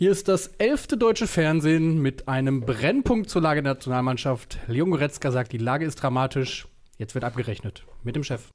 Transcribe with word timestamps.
Hier 0.00 0.12
ist 0.12 0.28
das 0.28 0.46
elfte 0.56 0.96
deutsche 0.96 1.26
Fernsehen 1.26 2.00
mit 2.00 2.26
einem 2.26 2.62
Brennpunkt 2.62 3.28
zur 3.28 3.42
Lage 3.42 3.62
der 3.62 3.74
Nationalmannschaft. 3.74 4.56
Leon 4.66 4.92
Goretzka 4.92 5.30
sagt, 5.30 5.52
die 5.52 5.58
Lage 5.58 5.84
ist 5.84 5.96
dramatisch. 5.96 6.66
Jetzt 6.96 7.12
wird 7.12 7.22
abgerechnet 7.22 7.84
mit 8.02 8.16
dem 8.16 8.24
Chef. 8.24 8.48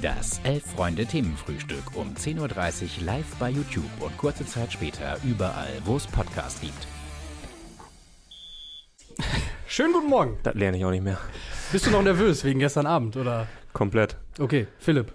Das 0.00 0.40
Elf-Freunde-Themenfrühstück 0.44 1.96
um 1.96 2.14
10.30 2.14 3.00
Uhr 3.00 3.04
live 3.06 3.26
bei 3.40 3.50
YouTube 3.50 3.90
und 3.98 4.16
kurze 4.18 4.46
Zeit 4.46 4.72
später 4.72 5.18
überall, 5.24 5.72
wo 5.84 5.96
es 5.96 6.06
Podcasts 6.06 6.60
gibt. 6.60 6.86
Schönen 9.66 9.94
guten 9.94 10.10
Morgen. 10.10 10.38
Das 10.44 10.54
lerne 10.54 10.76
ich 10.76 10.84
auch 10.84 10.92
nicht 10.92 11.02
mehr. 11.02 11.18
Bist 11.72 11.86
du 11.86 11.90
noch 11.90 12.02
nervös 12.02 12.44
wegen 12.44 12.60
gestern 12.60 12.86
Abend, 12.86 13.16
oder? 13.16 13.48
Komplett. 13.72 14.16
Okay, 14.38 14.68
Philipp. 14.78 15.10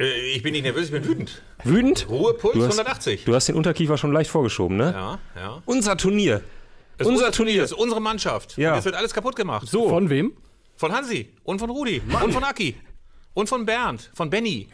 Äh, 0.00 0.32
ich 0.34 0.42
bin 0.42 0.52
nicht 0.52 0.62
nervös, 0.62 0.86
ich 0.86 0.92
bin 0.92 1.04
wütend. 1.06 1.42
Wütend? 1.62 2.08
Ruhepuls 2.08 2.54
Du 2.54 2.60
hast- 2.62 2.78
180. 2.78 3.24
Du 3.24 3.34
hast 3.34 3.46
den 3.48 3.54
Unterkiefer 3.54 3.96
schon 3.98 4.12
leicht 4.12 4.30
vorgeschoben, 4.30 4.76
ne? 4.76 4.92
Ja, 4.94 5.18
ja. 5.40 5.62
Unser 5.66 5.96
Turnier. 5.96 6.42
Das 6.96 7.06
ist 7.06 7.12
Unser 7.12 7.30
Turnier. 7.32 7.60
Das 7.62 7.70
ist 7.72 7.76
unsere 7.78 8.00
Mannschaft. 8.00 8.56
Ja. 8.56 8.70
Und 8.70 8.76
Jetzt 8.76 8.84
wird 8.86 8.94
alles 8.96 9.12
kaputt 9.14 9.36
gemacht. 9.36 9.68
So. 9.68 9.88
Von 9.88 10.10
wem? 10.10 10.32
Von 10.76 10.92
Hansi 10.92 11.30
und 11.44 11.58
von 11.58 11.68
Rudi 11.70 12.00
und 12.24 12.32
von 12.32 12.42
Aki 12.42 12.74
und 13.34 13.48
von 13.48 13.66
Bernd, 13.66 14.10
von 14.14 14.30
Benny. 14.30 14.68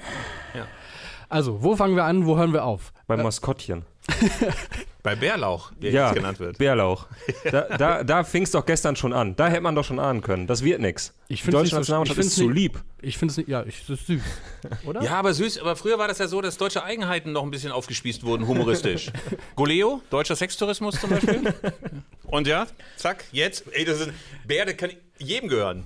Also, 1.28 1.60
wo 1.62 1.74
fangen 1.74 1.96
wir 1.96 2.04
an, 2.04 2.24
wo 2.26 2.36
hören 2.38 2.52
wir 2.52 2.64
auf? 2.64 2.92
Beim 3.08 3.22
Maskottchen. 3.22 3.84
Bei 5.06 5.14
Bärlauch, 5.14 5.70
wie 5.78 5.90
Ja, 5.90 6.12
genannt 6.12 6.40
wird. 6.40 6.58
Bärlauch. 6.58 7.06
Da, 7.44 7.76
da, 7.76 8.02
da 8.02 8.24
fing 8.24 8.42
es 8.42 8.50
doch 8.50 8.66
gestern 8.66 8.96
schon 8.96 9.12
an. 9.12 9.36
Da 9.36 9.46
hätte 9.46 9.60
man 9.60 9.76
doch 9.76 9.84
schon 9.84 10.00
ahnen 10.00 10.20
können. 10.20 10.48
Das 10.48 10.64
wird 10.64 10.80
nix. 10.80 11.14
Ich 11.28 11.44
deutsche 11.44 11.76
nicht 11.78 11.86
so- 11.86 12.02
ist 12.20 12.34
zu 12.34 12.48
nicht- 12.48 12.54
lieb. 12.56 12.82
Ich 13.02 13.16
finde 13.16 13.30
es 13.30 13.36
nicht, 13.36 13.48
ja, 13.48 13.62
ich, 13.64 13.86
das 13.86 14.00
ist 14.00 14.06
süß. 14.08 14.20
Oder? 14.84 15.02
Ja, 15.02 15.12
aber 15.12 15.32
süß. 15.32 15.58
Aber 15.60 15.76
früher 15.76 15.96
war 15.98 16.08
das 16.08 16.18
ja 16.18 16.26
so, 16.26 16.40
dass 16.40 16.56
deutsche 16.56 16.82
Eigenheiten 16.82 17.30
noch 17.30 17.44
ein 17.44 17.52
bisschen 17.52 17.70
aufgespießt 17.70 18.24
wurden, 18.24 18.48
humoristisch. 18.48 19.12
Goleo, 19.54 20.02
deutscher 20.10 20.34
Sextourismus 20.34 21.00
zum 21.00 21.10
Beispiel. 21.10 21.54
Und 22.24 22.48
ja, 22.48 22.66
zack, 22.96 23.26
jetzt. 23.30 23.62
Ey, 23.70 23.84
das 23.84 24.00
ist 24.00 24.08
ein 24.08 24.14
Bär, 24.44 24.64
der 24.64 24.74
kann 24.76 24.90
jedem 25.18 25.48
gehören. 25.48 25.84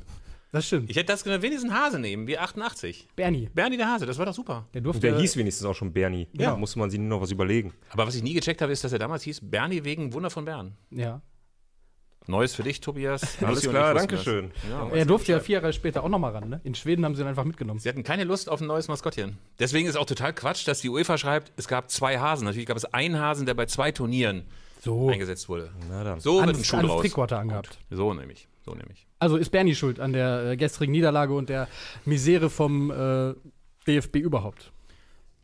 Das 0.53 0.67
stimmt. 0.67 0.91
Ich 0.91 0.97
hätte 0.97 1.07
das 1.13 1.25
wenigstens 1.27 1.71
einen 1.71 1.75
Hase 1.81 1.99
nehmen, 2.01 2.27
wie 2.27 2.37
88. 2.37 3.09
Bernie. 3.15 3.49
Bernie 3.55 3.77
der 3.77 3.89
Hase, 3.89 4.05
das 4.07 4.19
war 4.19 4.27
doch 4.27 4.35
super. 4.35 4.67
Der 4.75 4.81
Und 4.81 4.85
durfte. 4.85 5.01
der 5.03 5.19
hieß 5.19 5.37
wenigstens 5.37 5.65
auch 5.67 5.75
schon 5.75 5.93
Bernie. 5.93 6.27
Ja. 6.33 6.51
Da 6.51 6.57
musste 6.57 6.79
man 6.81 6.91
sich 6.91 6.99
nur 6.99 7.09
noch 7.09 7.21
was 7.21 7.31
überlegen. 7.31 7.73
Aber 7.91 8.07
was 8.07 8.17
ich 8.17 8.23
nie 8.23 8.35
gecheckt 8.35 8.61
habe, 8.61 8.73
ist, 8.73 8.83
dass 8.83 8.93
er 8.93 8.99
damals 8.99 9.23
hieß 9.23 9.41
Bernie 9.43 9.85
wegen 9.85 10.13
Wunder 10.13 10.31
von 10.31 10.45
Bern. 10.45 10.77
Ja. 10.91 11.23
Neues 12.27 12.55
für 12.55 12.63
dich, 12.63 12.81
Tobias. 12.81 13.43
Alles 13.43 13.65
und 13.67 13.71
klar, 13.73 13.95
danke 13.95 14.19
schön. 14.19 14.51
Ja. 14.69 14.89
Er 14.91 15.05
durfte 15.05 15.33
ja 15.33 15.41
vier 15.41 15.55
Jahre 15.61 15.73
später 15.73 16.05
auch 16.05 16.09
nochmal 16.09 16.33
ran, 16.33 16.49
ne? 16.49 16.61
In 16.65 16.75
Schweden 16.75 17.05
haben 17.05 17.15
sie 17.15 17.23
ihn 17.23 17.27
einfach 17.29 17.45
mitgenommen. 17.45 17.81
Sie 17.81 17.89
hatten 17.89 18.03
keine 18.03 18.25
Lust 18.25 18.49
auf 18.49 18.61
ein 18.61 18.67
neues 18.67 18.89
Maskottchen. 18.89 19.39
Deswegen 19.59 19.89
ist 19.89 19.97
auch 19.97 20.05
total 20.05 20.33
Quatsch, 20.35 20.67
dass 20.69 20.81
die 20.81 20.91
UEFA 20.91 21.17
schreibt, 21.17 21.53
es 21.57 21.67
gab 21.67 21.91
zwei 21.91 22.19
Hasen. 22.19 22.45
Natürlich 22.45 22.67
gab 22.67 22.77
es 22.77 22.85
einen 22.85 23.19
Hasen, 23.19 23.47
der 23.47 23.55
bei 23.55 23.67
zwei 23.67 23.91
Turnieren 23.91 24.45
So. 24.81 25.09
eingesetzt 25.11 25.49
wurde. 25.49 25.71
Na 25.89 26.05
dann. 26.05 26.21
So 26.21 26.45
wird 26.45 26.57
ein 26.57 26.65
Schuh 26.65 26.81
draus. 26.83 27.33
Angehabt. 27.33 27.79
So 27.91 28.13
nämlich. 28.13 28.49
So 28.71 28.77
nämlich. 28.77 29.07
Also 29.19 29.37
ist 29.37 29.51
Bernie 29.51 29.75
schuld 29.75 29.99
an 30.01 30.13
der 30.13 30.53
äh, 30.53 30.57
gestrigen 30.57 30.93
Niederlage 30.93 31.35
und 31.35 31.49
der 31.49 31.69
Misere 32.05 32.51
vom 32.51 32.91
äh, 32.91 33.35
DFB 33.87 34.17
überhaupt. 34.17 34.71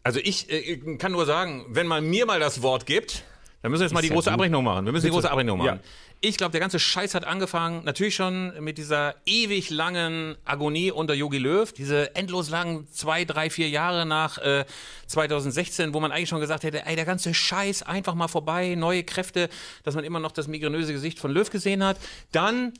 Also 0.04 0.20
ich 0.22 0.50
äh, 0.50 0.76
kann 0.98 1.12
nur 1.12 1.26
sagen, 1.26 1.66
wenn 1.68 1.86
man 1.86 2.08
mir 2.08 2.26
mal 2.26 2.38
das 2.38 2.62
Wort 2.62 2.86
gibt, 2.86 3.24
dann 3.62 3.72
müssen 3.72 3.80
wir 3.80 3.86
jetzt 3.86 3.94
mal 3.94 4.00
die 4.00 4.08
ja 4.08 4.14
große 4.14 4.30
gut. 4.30 4.34
Abrechnung 4.34 4.62
machen. 4.62 4.84
Wir 4.84 4.92
müssen 4.92 5.06
die 5.06 5.10
große 5.10 5.28
Abrechnung 5.28 5.58
machen. 5.58 5.80
Ja. 5.82 5.90
Ich 6.20 6.36
glaube, 6.36 6.52
der 6.52 6.60
ganze 6.60 6.78
Scheiß 6.78 7.14
hat 7.14 7.24
angefangen, 7.24 7.84
natürlich 7.84 8.14
schon 8.14 8.52
mit 8.62 8.78
dieser 8.78 9.16
ewig 9.26 9.70
langen 9.70 10.36
Agonie 10.44 10.92
unter 10.92 11.14
Jogi 11.14 11.38
Löw, 11.38 11.70
diese 11.72 12.14
endlos 12.14 12.48
langen 12.48 12.86
zwei, 12.90 13.24
drei, 13.24 13.50
vier 13.50 13.68
Jahre 13.68 14.06
nach 14.06 14.38
äh, 14.38 14.64
2016, 15.08 15.92
wo 15.92 16.00
man 16.00 16.12
eigentlich 16.12 16.28
schon 16.28 16.40
gesagt 16.40 16.62
hätte, 16.62 16.86
ey, 16.86 16.96
der 16.96 17.04
ganze 17.04 17.34
Scheiß 17.34 17.82
einfach 17.82 18.14
mal 18.14 18.28
vorbei, 18.28 18.76
neue 18.76 19.02
Kräfte, 19.02 19.48
dass 19.82 19.96
man 19.96 20.04
immer 20.04 20.20
noch 20.20 20.32
das 20.32 20.46
migränöse 20.46 20.92
Gesicht 20.92 21.18
von 21.18 21.32
Löw 21.32 21.50
gesehen 21.50 21.84
hat. 21.84 21.98
Dann 22.30 22.72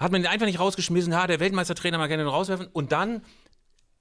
hat 0.00 0.10
man 0.10 0.22
ihn 0.22 0.26
einfach 0.26 0.46
nicht 0.46 0.58
rausgeschmissen, 0.58 1.14
ha, 1.14 1.26
der 1.26 1.38
Weltmeistertrainer, 1.38 1.98
man 1.98 2.08
kann 2.08 2.18
ihn 2.18 2.26
rauswerfen. 2.26 2.66
Und 2.72 2.90
dann 2.90 3.22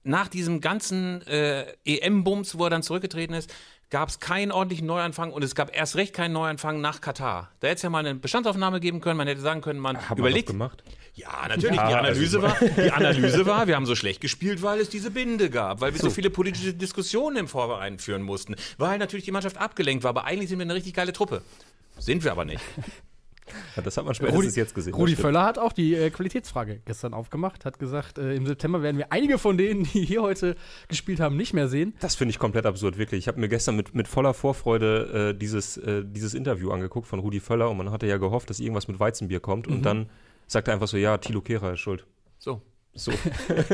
nach 0.04 0.30
diesem 0.30 0.62
ganzen 0.62 1.22
äh, 1.28 1.66
EM-Bums, 1.86 2.58
wo 2.58 2.64
er 2.64 2.70
dann 2.70 2.82
zurückgetreten 2.84 3.36
ist, 3.36 3.54
gab 3.90 4.10
es 4.10 4.20
keinen 4.20 4.52
ordentlichen 4.52 4.88
Neuanfang 4.88 5.32
und 5.34 5.44
es 5.44 5.56
gab 5.56 5.76
erst 5.76 5.96
recht 5.96 6.14
keinen 6.14 6.32
Neuanfang 6.32 6.80
nach 6.80 7.02
Katar. 7.02 7.52
Da 7.60 7.68
hätte 7.68 7.78
es 7.78 7.82
ja 7.82 7.90
mal 7.90 8.00
eine 8.00 8.16
Bestandsaufnahme 8.16 8.80
geben 8.80 9.02
können, 9.02 9.18
man 9.18 9.28
hätte 9.28 9.42
sagen 9.42 9.62
können, 9.62 9.80
man 9.80 9.98
Haben 9.98 10.18
wir 10.18 10.26
überlegt. 10.26 10.50
doch 10.50 10.54
gemacht. 10.54 10.84
Ja, 11.16 11.48
natürlich. 11.50 11.76
Ja, 11.76 11.88
die, 11.90 11.96
Analyse 11.96 12.40
also- 12.40 12.62
war, 12.62 12.70
die 12.84 12.92
Analyse 12.92 13.46
war, 13.46 13.68
wir 13.68 13.76
haben 13.76 13.86
so 13.88 13.96
schlecht 13.96 14.22
gespielt, 14.22 14.62
weil 14.62 14.80
es 14.80 14.90
diese 14.90 15.12
Binde 15.12 15.50
gab, 15.50 15.82
weil 15.82 15.94
wir 15.94 16.00
so, 16.00 16.10
viele 16.12 16.30
politische 16.30 16.74
Diskussionen 16.74 17.36
im 17.36 17.48
Vorverein 17.48 18.00
führen 18.00 18.22
mussten, 18.22 18.56
weil 18.78 19.00
natürlich 19.00 19.26
die 19.26 19.32
Mannschaft 19.32 19.58
abgelenkt 19.58 20.04
war, 20.04 20.10
aber 20.12 20.24
eigentlich 20.24 20.50
sind 20.50 20.60
wir 20.60 20.64
eine 20.64 20.76
richtig 20.76 20.94
geile 20.94 21.12
Truppe. 21.12 21.42
Sind 21.98 22.24
wir 22.24 22.32
aber 22.32 22.46
nicht. 22.46 22.62
Das 23.84 23.98
hat 23.98 24.06
man 24.06 24.14
spätestens 24.14 24.56
jetzt 24.56 24.76
gesehen. 24.76 24.94
Rudi. 24.94 25.16
Völler 25.16 25.44
hat 25.44 25.58
auch 25.58 25.74
die 25.74 25.96
äh, 25.96 26.10
Qualitätsfrage 26.10 26.82
gestern 26.86 27.14
aufgemacht, 27.14 27.66
hat 27.66 27.80
gesagt, 27.80 28.18
äh, 28.18 28.34
im 28.34 28.46
September 28.46 28.82
werden 28.82 28.98
wir 28.98 29.12
einige 29.12 29.38
von 29.38 29.58
denen, 29.58 29.84
die 29.84 30.06
hier 30.06 30.22
heute 30.22 30.56
gespielt 30.88 31.20
haben, 31.20 31.38
nicht 31.38 31.54
mehr 31.54 31.68
sehen. 31.68 31.94
Das 32.00 32.16
finde 32.16 32.32
ich 32.32 32.40
komplett 32.40 32.66
absurd, 32.66 32.98
wirklich. 32.98 33.20
Ich 33.20 33.28
habe 33.28 33.40
mir 33.40 33.50
gestern 33.50 33.76
mit, 33.76 33.96
mit 33.96 34.08
voller 34.08 34.34
Vorfreude 34.34 35.32
äh, 35.32 35.38
dieses, 35.38 35.78
äh, 35.78 36.04
dieses 36.06 36.34
Interview 36.34 36.72
angeguckt 36.72 37.08
von 37.08 37.20
Rudi 37.20 37.40
Völler 37.40 37.70
und 37.70 37.78
man 37.78 37.92
hatte 37.92 38.08
ja 38.08 38.18
gehofft, 38.18 38.50
dass 38.50 38.60
irgendwas 38.60 38.88
mit 38.88 39.00
Weizenbier 39.00 39.40
kommt 39.40 39.68
und 39.68 39.84
dann 39.84 40.10
sagt 40.48 40.68
er 40.68 40.74
einfach 40.74 40.88
so, 40.88 40.98
ja, 40.98 41.18
Thilo 41.18 41.42
Kehrer 41.42 41.74
ist 41.74 41.80
schuld. 41.80 42.06
So. 42.38 42.62
So. 42.94 43.12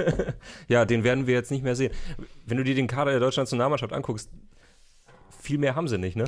ja, 0.68 0.86
den 0.86 1.04
werden 1.04 1.26
wir 1.26 1.34
jetzt 1.34 1.52
nicht 1.52 1.64
mehr 1.64 1.76
sehen. 1.76 1.94
Wenn 2.46 2.58
du 2.58 2.64
dir 2.64 2.76
den 2.76 2.88
Kader 2.88 3.12
der 3.12 3.20
deutschen 3.20 3.42
Nationalmannschaft 3.42 3.94
anguckst, 3.94 4.30
viel 5.40 5.58
mehr 5.58 5.76
haben 5.76 5.88
sie 5.88 5.98
nicht, 5.98 6.16
ne? 6.16 6.26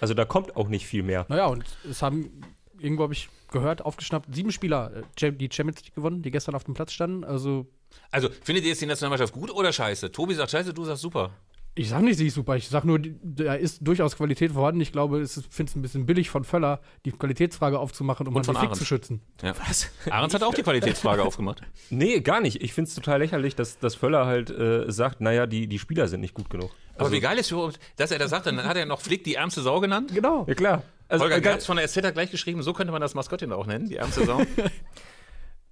Also 0.00 0.14
da 0.14 0.24
kommt 0.24 0.56
auch 0.56 0.68
nicht 0.68 0.86
viel 0.86 1.02
mehr. 1.02 1.26
Naja, 1.28 1.46
und 1.46 1.64
es 1.88 2.02
haben, 2.02 2.42
irgendwo 2.80 3.02
habe 3.04 3.12
ich 3.12 3.28
gehört, 3.50 3.84
aufgeschnappt, 3.84 4.34
sieben 4.34 4.52
Spieler 4.52 4.92
äh, 5.20 5.32
die 5.32 5.48
Champions 5.52 5.82
League 5.84 5.94
gewonnen, 5.94 6.22
die 6.22 6.30
gestern 6.30 6.54
auf 6.54 6.64
dem 6.64 6.74
Platz 6.74 6.92
standen. 6.92 7.24
Also, 7.24 7.66
Also, 8.10 8.28
findet 8.42 8.64
ihr 8.64 8.70
jetzt 8.70 8.80
die 8.82 8.86
Nationalmannschaft 8.86 9.32
gut 9.32 9.50
oder 9.50 9.72
scheiße? 9.72 10.12
Tobi 10.12 10.34
sagt 10.34 10.50
scheiße, 10.50 10.74
du 10.74 10.84
sagst 10.84 11.02
super. 11.02 11.30
ich 11.74 11.88
sag 11.90 12.02
nicht, 12.02 12.16
sie 12.18 12.26
ist 12.26 12.34
super. 12.34 12.56
Ich 12.56 12.68
sag 12.68 12.84
nur, 12.84 12.98
da 12.98 13.54
ist 13.54 13.78
durchaus 13.86 14.16
Qualität 14.16 14.50
vorhanden. 14.52 14.80
Ich 14.80 14.90
glaube, 14.90 15.20
es 15.20 15.34
finde 15.48 15.70
es 15.70 15.76
ein 15.76 15.82
bisschen 15.82 16.06
billig 16.06 16.28
von 16.28 16.42
Völler, 16.44 16.80
die 17.04 17.12
Qualitätsfrage 17.12 17.78
aufzumachen, 17.78 18.26
um 18.26 18.34
Und 18.34 18.40
an 18.48 18.54
von 18.54 18.62
den 18.62 18.68
Fick 18.68 18.76
zu 18.76 18.84
schützen. 18.84 19.22
Ja. 19.42 19.54
Was? 19.66 19.88
Ahrens 20.10 20.34
hat 20.34 20.42
auch 20.42 20.54
die 20.54 20.62
Qualitätsfrage 20.62 21.22
aufgemacht. 21.22 21.62
Nee, 21.90 22.20
gar 22.20 22.40
nicht. 22.40 22.62
Ich 22.62 22.72
finde 22.74 22.88
es 22.88 22.94
total 22.94 23.20
lächerlich, 23.20 23.54
dass, 23.54 23.78
dass 23.78 23.94
Völler 23.94 24.26
halt 24.26 24.50
äh, 24.50 24.90
sagt, 24.90 25.20
naja, 25.20 25.46
die, 25.46 25.68
die 25.68 25.78
Spieler 25.78 26.08
sind 26.08 26.20
nicht 26.20 26.34
gut 26.34 26.50
genug. 26.50 26.70
Aber 26.96 27.12
wie 27.12 27.20
geil 27.20 27.38
ist 27.38 27.48
für 27.48 27.58
uns, 27.58 27.78
dass 27.96 28.10
er 28.10 28.18
das 28.18 28.30
sagt, 28.30 28.46
dann 28.46 28.62
hat 28.64 28.76
er 28.76 28.84
noch 28.84 29.00
Flick 29.00 29.22
die 29.24 29.36
ärmste 29.36 29.62
Sau 29.62 29.78
genannt. 29.80 30.10
Genau. 30.12 30.44
Ja, 30.48 30.54
klar. 30.54 30.82
Also, 31.08 31.24
Holger 31.24 31.40
Gerz 31.40 31.66
von 31.66 31.76
der 31.76 31.88
SZ 31.88 32.04
hat 32.04 32.14
gleich 32.14 32.30
geschrieben, 32.30 32.62
so 32.62 32.72
könnte 32.72 32.92
man 32.92 33.00
das 33.00 33.14
Maskottchen 33.14 33.52
auch 33.52 33.66
nennen, 33.66 33.88
die 33.88 33.98
Sau. 34.10 34.42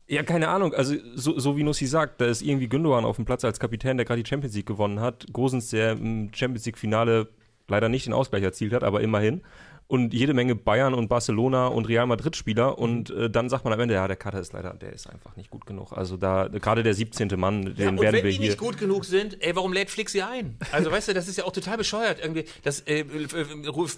Ja, 0.09 0.23
keine 0.23 0.49
Ahnung. 0.49 0.73
Also, 0.73 0.95
so, 1.17 1.37
so 1.39 1.57
wie 1.57 1.65
Nussi 1.65 1.87
sagt, 1.87 2.21
da 2.21 2.27
ist 2.27 2.41
irgendwie 2.41 2.69
Gündogan 2.69 3.05
auf 3.05 3.17
dem 3.17 3.25
Platz 3.25 3.45
als 3.45 3.59
Kapitän, 3.59 3.97
der 3.97 4.07
gerade 4.07 4.23
die 4.23 4.29
Champions 4.29 4.55
League 4.55 4.67
gewonnen 4.67 5.01
hat. 5.01 5.27
Gosens, 5.33 5.71
der 5.71 5.93
im 5.93 6.31
Champions 6.33 6.65
League-Finale 6.65 7.29
leider 7.67 7.89
nicht 7.89 8.07
den 8.07 8.13
Ausgleich 8.13 8.45
erzielt 8.45 8.73
hat, 8.73 8.85
aber 8.85 9.01
immerhin. 9.01 9.43
Und 9.89 10.13
jede 10.13 10.35
Menge 10.35 10.57
Bayern 10.57 10.95
und 10.95 11.07
Barcelona 11.09 11.69
und 11.69 11.87
Real 11.87 12.07
Madrid-Spieler. 12.07 12.77
Und 12.77 13.11
äh, 13.11 13.31
dann 13.31 13.49
sagt 13.49 13.65
man 13.65 13.73
am 13.73 13.79
Ende, 13.79 13.95
ja, 13.95 14.09
der 14.09 14.17
Kader 14.17 14.41
ist 14.41 14.53
leider, 14.53 14.75
der 14.75 14.93
ist 14.93 15.09
einfach 15.09 15.37
nicht 15.37 15.49
gut 15.51 15.65
genug. 15.65 15.93
Also, 15.93 16.17
da, 16.17 16.49
gerade 16.49 16.83
der 16.83 16.93
17. 16.95 17.29
Mann, 17.37 17.67
den 17.67 17.77
Ja, 17.77 17.89
und 17.91 18.01
werden 18.01 18.17
wenn 18.17 18.25
wir 18.25 18.31
die 18.33 18.37
hier. 18.39 18.47
nicht 18.49 18.59
gut 18.59 18.79
genug 18.79 19.05
sind, 19.05 19.41
ey, 19.41 19.55
warum 19.55 19.73
lädt 19.73 19.91
Flick 19.91 20.11
sie 20.11 20.23
ein? 20.23 20.59
Also, 20.73 20.91
weißt 20.91 21.09
du, 21.09 21.15
das 21.15 21.29
ist 21.29 21.39
ja 21.39 21.45
auch 21.45 21.53
total 21.53 21.77
bescheuert 21.77 22.19
irgendwie. 22.21 22.45
Das, 22.65 22.81
äh, 22.81 23.05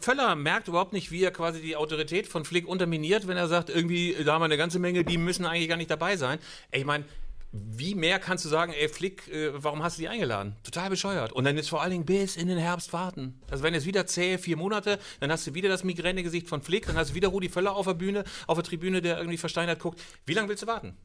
Völler 0.00 0.36
merkt 0.36 0.68
überhaupt 0.68 0.92
nicht, 0.92 1.10
wie 1.10 1.22
er 1.22 1.30
quasi 1.30 1.62
die 1.62 1.76
Autorität 1.76 2.26
von 2.26 2.44
Flick 2.44 2.68
unterminiert, 2.68 3.26
wenn 3.26 3.36
er 3.36 3.48
sagt, 3.48 3.70
irgendwie, 3.70 4.14
da 4.24 4.34
haben 4.34 4.42
wir 4.42 4.46
eine 4.46 4.56
ganze 4.58 4.78
Menge, 4.78 5.04
die 5.04 5.16
müssen 5.18 5.46
eigentlich 5.46 5.68
gar 5.68 5.76
nicht 5.76 5.90
dabei 5.90 6.16
sein. 6.16 6.38
Ey, 6.70 6.80
ich 6.80 6.86
meine, 6.86 7.04
wie 7.50 7.94
mehr 7.94 8.18
kannst 8.18 8.44
du 8.44 8.48
sagen, 8.48 8.72
ey, 8.78 8.88
Flick, 8.88 9.26
äh, 9.28 9.50
warum 9.54 9.82
hast 9.82 9.96
du 9.96 10.02
die 10.02 10.08
eingeladen? 10.08 10.54
Total 10.64 10.90
bescheuert. 10.90 11.32
Und 11.32 11.44
dann 11.44 11.56
jetzt 11.56 11.70
vor 11.70 11.80
allen 11.80 11.92
Dingen 11.92 12.04
bis 12.04 12.36
in 12.36 12.46
den 12.48 12.58
Herbst 12.58 12.92
warten. 12.92 13.40
Also 13.50 13.64
wenn 13.64 13.72
jetzt 13.72 13.86
wieder 13.86 14.06
zähe 14.06 14.38
vier 14.38 14.56
Monate, 14.56 14.98
dann 15.20 15.32
hast 15.32 15.46
du 15.46 15.54
wieder 15.54 15.68
das 15.70 15.82
Migränegesicht 15.82 16.46
von 16.46 16.60
Flick, 16.60 16.86
dann 16.86 16.96
hast 16.96 17.10
du 17.10 17.14
wieder 17.14 17.28
Rudi 17.28 17.48
Völler 17.48 17.74
auf 17.74 17.86
der 17.86 17.94
Bühne, 17.94 18.24
auf 18.46 18.58
der 18.58 18.64
Tribüne, 18.64 19.00
der 19.00 19.16
irgendwie 19.16 19.38
versteinert 19.38 19.78
guckt. 19.80 20.00
Wie 20.26 20.34
lange 20.34 20.48
willst 20.48 20.62
du 20.62 20.66
warten? 20.66 20.96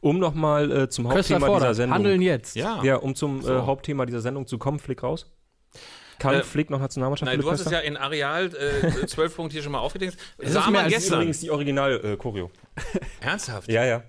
Um 0.00 0.18
nochmal 0.18 0.70
äh, 0.72 0.88
zum 0.88 1.08
Köstler 1.08 1.36
Hauptthema 1.36 1.38
dieser 1.38 1.46
fordert, 1.46 1.76
Sendung. 1.76 1.94
handeln 1.94 2.22
jetzt. 2.22 2.56
Ja, 2.56 2.96
um 2.96 3.14
zum 3.14 3.40
äh, 3.40 3.48
Hauptthema 3.48 4.04
dieser 4.04 4.20
Sendung 4.20 4.46
zu 4.46 4.58
kommen, 4.58 4.80
Flick 4.80 5.04
raus. 5.04 5.30
Kann 6.18 6.34
Äh, 6.34 6.42
Flick 6.42 6.70
noch 6.70 6.80
Nationalmannschaft 6.80 7.30
Nein, 7.30 7.40
du 7.40 7.50
hast 7.50 7.60
es 7.60 7.70
ja 7.70 7.78
in 7.80 7.96
Areal 7.96 8.50
äh, 8.54 9.06
12 9.06 9.36
Punkte 9.36 9.54
hier 9.54 9.62
schon 9.62 9.72
mal 9.72 9.80
aufgedeckt. 9.80 10.16
ist 10.38 10.52
Sah 10.52 10.62
mehr 10.62 10.70
man 10.70 10.84
als 10.84 10.94
gestern. 10.94 11.14
Übrigens 11.14 11.40
die 11.40 11.50
Original-Choreo. 11.50 12.50
Ernsthaft? 13.20 13.70
ja, 13.70 13.84
ja. 13.84 14.02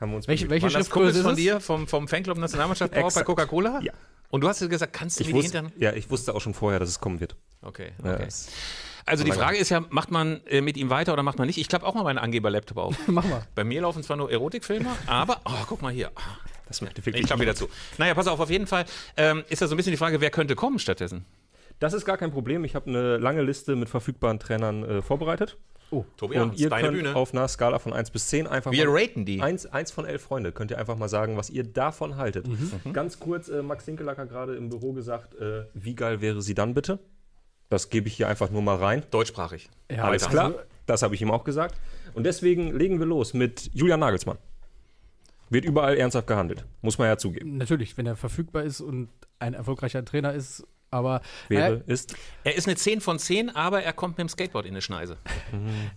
Haben 0.00 0.10
wir 0.12 0.16
uns 0.16 0.28
Welche, 0.28 0.46
bemüht. 0.46 0.62
welche 0.62 0.74
Schriftgröße 0.76 1.22
von 1.22 1.32
ist 1.32 1.38
es? 1.38 1.44
dir, 1.44 1.60
vom, 1.60 1.86
vom 1.88 2.06
Fanclub 2.08 2.38
Nationalmannschaft 2.38 2.92
Power 2.92 3.10
bei. 3.12 3.22
Coca-Cola? 3.22 3.80
Ja. 3.82 3.92
Und 4.30 4.42
du 4.42 4.48
hast 4.48 4.60
ja 4.60 4.66
gesagt, 4.68 4.92
kannst 4.92 5.18
du 5.18 5.22
Ich 5.22 5.28
mir 5.28 5.34
die 5.34 5.38
wusste, 5.44 5.58
Hintern... 5.58 5.72
ja, 5.80 5.92
ich 5.94 6.10
wusste 6.10 6.34
auch 6.34 6.40
schon 6.40 6.54
vorher, 6.54 6.78
dass 6.78 6.88
es 6.88 7.00
kommen 7.00 7.18
wird. 7.20 7.34
Okay, 7.62 7.92
Ja, 8.04 8.14
okay. 8.14 8.24
es- 8.28 8.48
Also 9.06 9.24
die. 9.24 9.32
Frage 9.32 9.56
ist 9.56 9.70
ja, 9.70 9.82
macht 9.88 10.10
man 10.10 10.40
äh, 10.46 10.60
mit 10.60 10.76
ihm 10.76 10.90
weiter 10.90 11.12
oder 11.14 11.22
macht 11.22 11.38
man 11.38 11.46
nicht? 11.46 11.58
Ich 11.58 11.68
klappe 11.68 11.86
auch 11.86 11.94
mal 11.94 12.04
meinen 12.04 12.18
Angeber-Laptop 12.18 12.76
auf. 12.76 12.96
Mach 13.06 13.24
mal. 13.24 13.42
Bei 13.54 13.64
mir 13.64 13.80
laufen 13.80 14.02
zwar 14.02 14.16
nur 14.18 14.30
Erotikfilme, 14.30 14.88
aber, 15.06 15.40
oh, 15.46 15.52
guck 15.66 15.80
mal 15.82 15.92
hier. 15.92 16.10
Das 16.68 16.82
möchte 16.82 17.00
Ich 17.00 17.06
wirklich 17.06 17.26
klappe 17.26 17.40
wieder 17.42 17.54
zu. 17.54 17.68
Naja, 17.96 18.14
pass 18.14 18.26
auf, 18.26 18.38
auf 18.38 18.50
jeden 18.50 18.66
Fall 18.66 18.84
ähm, 19.16 19.42
ist 19.48 19.62
da 19.62 19.66
so 19.66 19.74
ein 19.74 19.78
bisschen 19.78 19.92
die 19.92 19.96
Frage, 19.96 20.20
wer 20.20 20.30
könnte 20.30 20.54
kommen 20.54 20.78
stattdessen? 20.78 21.24
Das 21.80 21.94
ist 21.94 22.04
gar 22.04 22.18
kein 22.18 22.30
Problem. 22.30 22.64
Ich 22.64 22.74
habe 22.74 22.86
eine 22.90 23.16
lange 23.16 23.40
Liste 23.42 23.76
mit 23.76 23.88
verfügbaren 23.88 24.38
Trainern 24.38 24.84
äh, 24.84 25.00
vorbereitet. 25.02 25.56
Tobias, 26.16 26.42
und 26.42 26.58
ihr 26.58 26.68
deine 26.70 26.88
könnt 26.88 26.96
Bühne. 26.98 27.14
auf 27.16 27.32
einer 27.32 27.48
Skala 27.48 27.78
von 27.78 27.92
1 27.92 28.10
bis 28.10 28.28
10 28.28 28.46
einfach 28.46 28.72
Wir 28.72 28.86
mal 28.86 28.98
raten 29.00 29.24
die. 29.24 29.40
Eins, 29.40 29.66
eins 29.66 29.90
von 29.90 30.04
elf 30.04 30.22
Freunde. 30.22 30.52
Könnt 30.52 30.70
ihr 30.70 30.78
einfach 30.78 30.96
mal 30.96 31.08
sagen, 31.08 31.36
was 31.36 31.50
ihr 31.50 31.64
davon 31.64 32.16
haltet. 32.16 32.46
Mhm. 32.46 32.92
Ganz 32.92 33.18
kurz, 33.18 33.48
äh, 33.48 33.62
Max 33.62 33.84
Hinkelacker 33.84 34.26
gerade 34.26 34.54
im 34.56 34.68
Büro 34.68 34.92
gesagt, 34.92 35.34
äh, 35.36 35.64
wie 35.74 35.94
geil 35.94 36.20
wäre 36.20 36.42
sie 36.42 36.54
dann 36.54 36.74
bitte? 36.74 36.98
Das 37.70 37.90
gebe 37.90 38.08
ich 38.08 38.14
hier 38.16 38.28
einfach 38.28 38.50
nur 38.50 38.62
mal 38.62 38.76
rein. 38.76 39.02
Deutschsprachig. 39.10 39.68
Ja, 39.90 40.04
Alles 40.04 40.24
also- 40.24 40.34
klar, 40.34 40.54
das 40.86 41.02
habe 41.02 41.14
ich 41.14 41.22
ihm 41.22 41.30
auch 41.30 41.44
gesagt. 41.44 41.74
Und 42.14 42.24
deswegen 42.24 42.76
legen 42.76 42.98
wir 42.98 43.06
los 43.06 43.34
mit 43.34 43.70
Julian 43.74 44.00
Nagelsmann. 44.00 44.38
Wird 45.50 45.64
überall 45.64 45.96
ernsthaft 45.96 46.26
gehandelt, 46.26 46.66
muss 46.82 46.98
man 46.98 47.08
ja 47.08 47.16
zugeben. 47.16 47.56
Natürlich, 47.56 47.96
wenn 47.96 48.04
er 48.06 48.16
verfügbar 48.16 48.64
ist 48.64 48.80
und 48.82 49.08
ein 49.38 49.54
erfolgreicher 49.54 50.04
Trainer 50.04 50.34
ist, 50.34 50.66
aber 50.90 51.20
Wäre, 51.48 51.82
äh, 51.86 51.92
ist. 51.92 52.14
Er 52.44 52.54
ist 52.54 52.66
eine 52.66 52.76
10 52.76 53.00
von 53.00 53.18
10, 53.18 53.50
aber 53.50 53.82
er 53.82 53.92
kommt 53.92 54.18
mit 54.18 54.26
dem 54.26 54.28
Skateboard 54.28 54.66
in 54.66 54.72
eine 54.72 54.82
Schneise. 54.82 55.18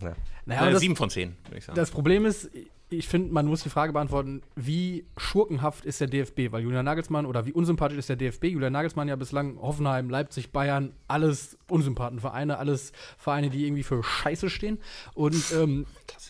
Ja. 0.02 0.14
naja, 0.46 0.68
Äh, 0.68 0.72
das, 0.72 0.82
7 0.82 0.96
von 0.96 1.10
10, 1.10 1.36
würde 1.46 1.58
ich 1.58 1.66
sagen. 1.66 1.76
das 1.76 1.92
Problem 1.92 2.26
ist, 2.26 2.50
ich 2.92 3.08
finde, 3.08 3.34
man 3.34 3.46
muss 3.46 3.64
die 3.64 3.70
Frage 3.70 3.94
beantworten, 3.94 4.42
wie 4.56 5.06
schurkenhaft 5.16 5.86
ist 5.86 6.02
der 6.02 6.08
DFB? 6.08 6.52
Weil 6.52 6.64
Julian 6.64 6.84
Nagelsmann 6.84 7.26
oder 7.26 7.46
wie 7.46 7.54
unsympathisch 7.54 7.98
ist 7.98 8.10
der 8.10 8.18
DFB? 8.18 8.46
Julian 8.46 8.74
Nagelsmann 8.74 9.08
ja 9.08 9.16
bislang 9.16 9.58
Hoffenheim, 9.62 10.10
Leipzig, 10.10 10.52
Bayern, 10.52 10.94
alles 11.08 11.58
Unsympathenvereine, 11.70 12.58
alles 12.58 12.92
Vereine, 13.18 13.50
die 13.50 13.66
irgendwie 13.66 13.84
für 13.84 14.04
Scheiße 14.04 14.50
stehen. 14.50 14.78
Und 15.14 15.42
ähm, 15.54 15.86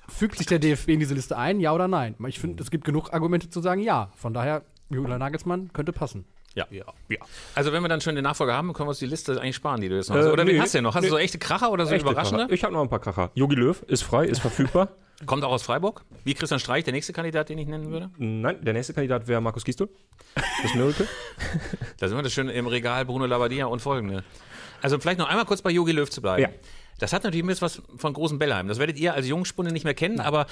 fügt 0.08 0.38
sich 0.38 0.46
der 0.46 0.60
DFB 0.60 0.90
in 0.90 1.00
diese 1.00 1.16
Liste 1.16 1.36
ein, 1.36 1.60
ja 1.60 1.74
oder 1.74 1.88
nein? 1.88 2.16
Ich 2.28 2.40
finde, 2.40 2.62
es 2.62 2.70
gibt 2.70 2.86
genug 2.86 3.12
Argumente 3.12 3.50
zu 3.50 3.60
sagen, 3.60 3.82
ja. 3.82 4.12
Von 4.16 4.34
daher, 4.34 4.64
Julian 4.90 5.20
Nagelsmann 5.20 5.74
könnte 5.74 5.94
passen. 5.94 6.26
Ja. 6.56 6.68
ja. 6.72 7.18
Also 7.56 7.72
wenn 7.72 7.82
wir 7.82 7.90
dann 7.90 8.02
schon 8.02 8.16
den 8.16 8.24
Nachfolger 8.24 8.54
haben, 8.54 8.74
können 8.74 8.88
wir 8.88 8.92
uns 8.92 9.00
die 9.00 9.06
Liste 9.06 9.40
eigentlich 9.40 9.56
sparen, 9.56 9.82
die 9.82 9.90
du 9.90 9.96
jetzt 9.96 10.10
noch 10.10 10.16
Äh, 10.16 10.20
hast. 10.20 10.28
Oder 10.28 10.46
wen 10.46 10.56
nee, 10.56 10.62
hast 10.62 10.74
du 10.74 10.78
denn 10.78 10.84
noch? 10.84 10.96
Hast 10.96 11.04
nee. 11.04 11.08
du 11.10 11.16
so 11.16 11.18
echte 11.18 11.38
Kracher 11.40 11.72
oder 11.72 11.86
so 11.86 11.94
Echte 11.94 12.08
überraschende? 12.08 12.44
Kracher. 12.44 12.54
Ich 12.54 12.64
habe 12.64 12.74
noch 12.74 12.82
ein 12.82 12.90
paar 12.90 13.00
Kracher. 13.00 13.32
Jogi 13.36 13.56
Löw 13.56 13.82
ist 13.84 14.04
frei, 14.04 14.26
ist 14.26 14.40
verfügbar. 14.40 14.90
Kommt 15.26 15.44
auch 15.44 15.52
aus 15.52 15.64
Freiburg. 15.64 16.04
Wie 16.24 16.34
Christian 16.34 16.60
Streich, 16.60 16.84
der 16.84 16.94
nächste 16.94 17.14
Kandidat, 17.14 17.50
den 17.50 17.58
ich 17.60 17.68
nennen 17.68 17.92
würde. 17.92 18.10
Nein, 18.18 18.58
der 18.64 18.74
nächste 18.74 18.94
Kandidat 18.94 19.28
wäre 19.28 19.40
Markus 19.40 19.64
Gisdol. 19.64 19.88
Das 20.64 20.74
Miracle. 20.74 21.08
Da 22.00 22.08
sind 22.08 22.18
wir 22.18 22.24
das 22.24 22.34
schön 22.34 22.50
im 22.50 22.66
Regal 22.66 23.06
Bruno 23.06 23.28
Labbadia 23.28 23.68
und 23.68 23.82
folgende. 23.82 24.24
Also 24.82 24.98
vielleicht 25.00 25.20
noch 25.20 25.30
einmal 25.30 25.46
kurz 25.46 25.62
bei 25.62 25.70
Jogi 25.70 25.92
Löw 25.92 26.10
zu 26.10 26.22
bleiben. 26.22 26.42
Ja. 26.42 26.50
Das 26.98 27.14
hat 27.14 27.24
natürlich 27.24 27.44
ein 27.44 27.48
bisschen 27.48 27.66
was 27.66 27.82
von 27.98 28.14
großen 28.14 28.40
Bellheim. 28.40 28.68
Das 28.68 28.80
werdet 28.80 28.98
ihr 28.98 29.14
als 29.14 29.28
Jungspunde 29.28 29.72
nicht 29.72 29.84
mehr 29.84 29.94
kennen, 29.94 30.20
aber 30.20 30.48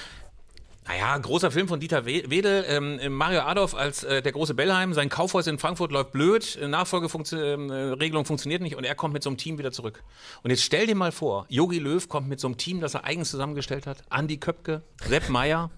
naja, 0.89 1.17
großer 1.17 1.51
Film 1.51 1.67
von 1.67 1.79
Dieter 1.79 2.05
We- 2.05 2.23
Wedel, 2.29 2.65
ähm, 2.67 2.99
Mario 3.13 3.41
Adolf 3.41 3.75
als 3.75 4.03
äh, 4.03 4.21
der 4.21 4.31
große 4.31 4.53
Bellheim, 4.55 4.93
sein 4.93 5.07
Kaufhaus 5.09 5.45
in 5.47 5.59
Frankfurt 5.59 5.91
läuft 5.91 6.11
blöd, 6.11 6.57
äh, 6.61 6.67
Nachfolgeregelung 6.67 8.25
funktioniert 8.25 8.61
nicht 8.61 8.75
und 8.75 8.83
er 8.83 8.95
kommt 8.95 9.13
mit 9.13 9.23
so 9.23 9.29
einem 9.29 9.37
Team 9.37 9.57
wieder 9.59 9.71
zurück. 9.71 10.03
Und 10.43 10.49
jetzt 10.49 10.63
stell 10.63 10.87
dir 10.87 10.95
mal 10.95 11.11
vor, 11.11 11.45
Jogi 11.49 11.79
Löw 11.79 12.07
kommt 12.09 12.27
mit 12.27 12.39
so 12.39 12.47
einem 12.47 12.57
Team, 12.57 12.81
das 12.81 12.95
er 12.95 13.05
eigens 13.05 13.29
zusammengestellt 13.31 13.87
hat, 13.87 13.99
Andi 14.09 14.37
Köpke, 14.37 14.81
Sepp 15.07 15.29
Meier, 15.29 15.69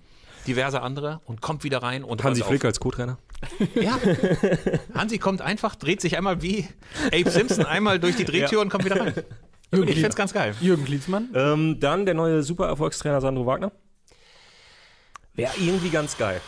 diverse 0.48 0.82
andere 0.82 1.20
und 1.26 1.42
kommt 1.42 1.64
wieder 1.64 1.84
rein 1.84 2.04
und 2.04 2.24
Hansi 2.24 2.42
auf. 2.42 2.48
Flick 2.48 2.66
als 2.66 2.80
Co-Trainer. 2.80 3.18
Ja. 3.76 3.98
Hansi 4.94 5.18
kommt 5.18 5.42
einfach, 5.42 5.76
dreht 5.76 6.00
sich 6.00 6.16
einmal 6.18 6.42
wie 6.42 6.68
Abe 7.08 7.30
Simpson 7.30 7.66
einmal 7.66 8.00
durch 8.00 8.16
die 8.16 8.24
Drehtür 8.26 8.62
und 8.62 8.70
kommt 8.70 8.86
wieder 8.86 9.00
rein. 9.02 9.14
Und 9.72 9.90
ich 9.90 10.00
find's 10.00 10.16
ganz 10.16 10.32
geil. 10.34 10.54
Jürgen 10.62 10.86
Klinsmann? 10.86 11.30
Ähm, 11.34 11.80
dann 11.80 12.06
der 12.06 12.14
neue 12.14 12.44
Super-Erfolgstrainer 12.44 13.20
Sandro 13.22 13.46
Wagner. 13.46 13.72
Wäre 15.34 15.52
irgendwie 15.58 15.90
ganz 15.90 16.18
geil. 16.18 16.42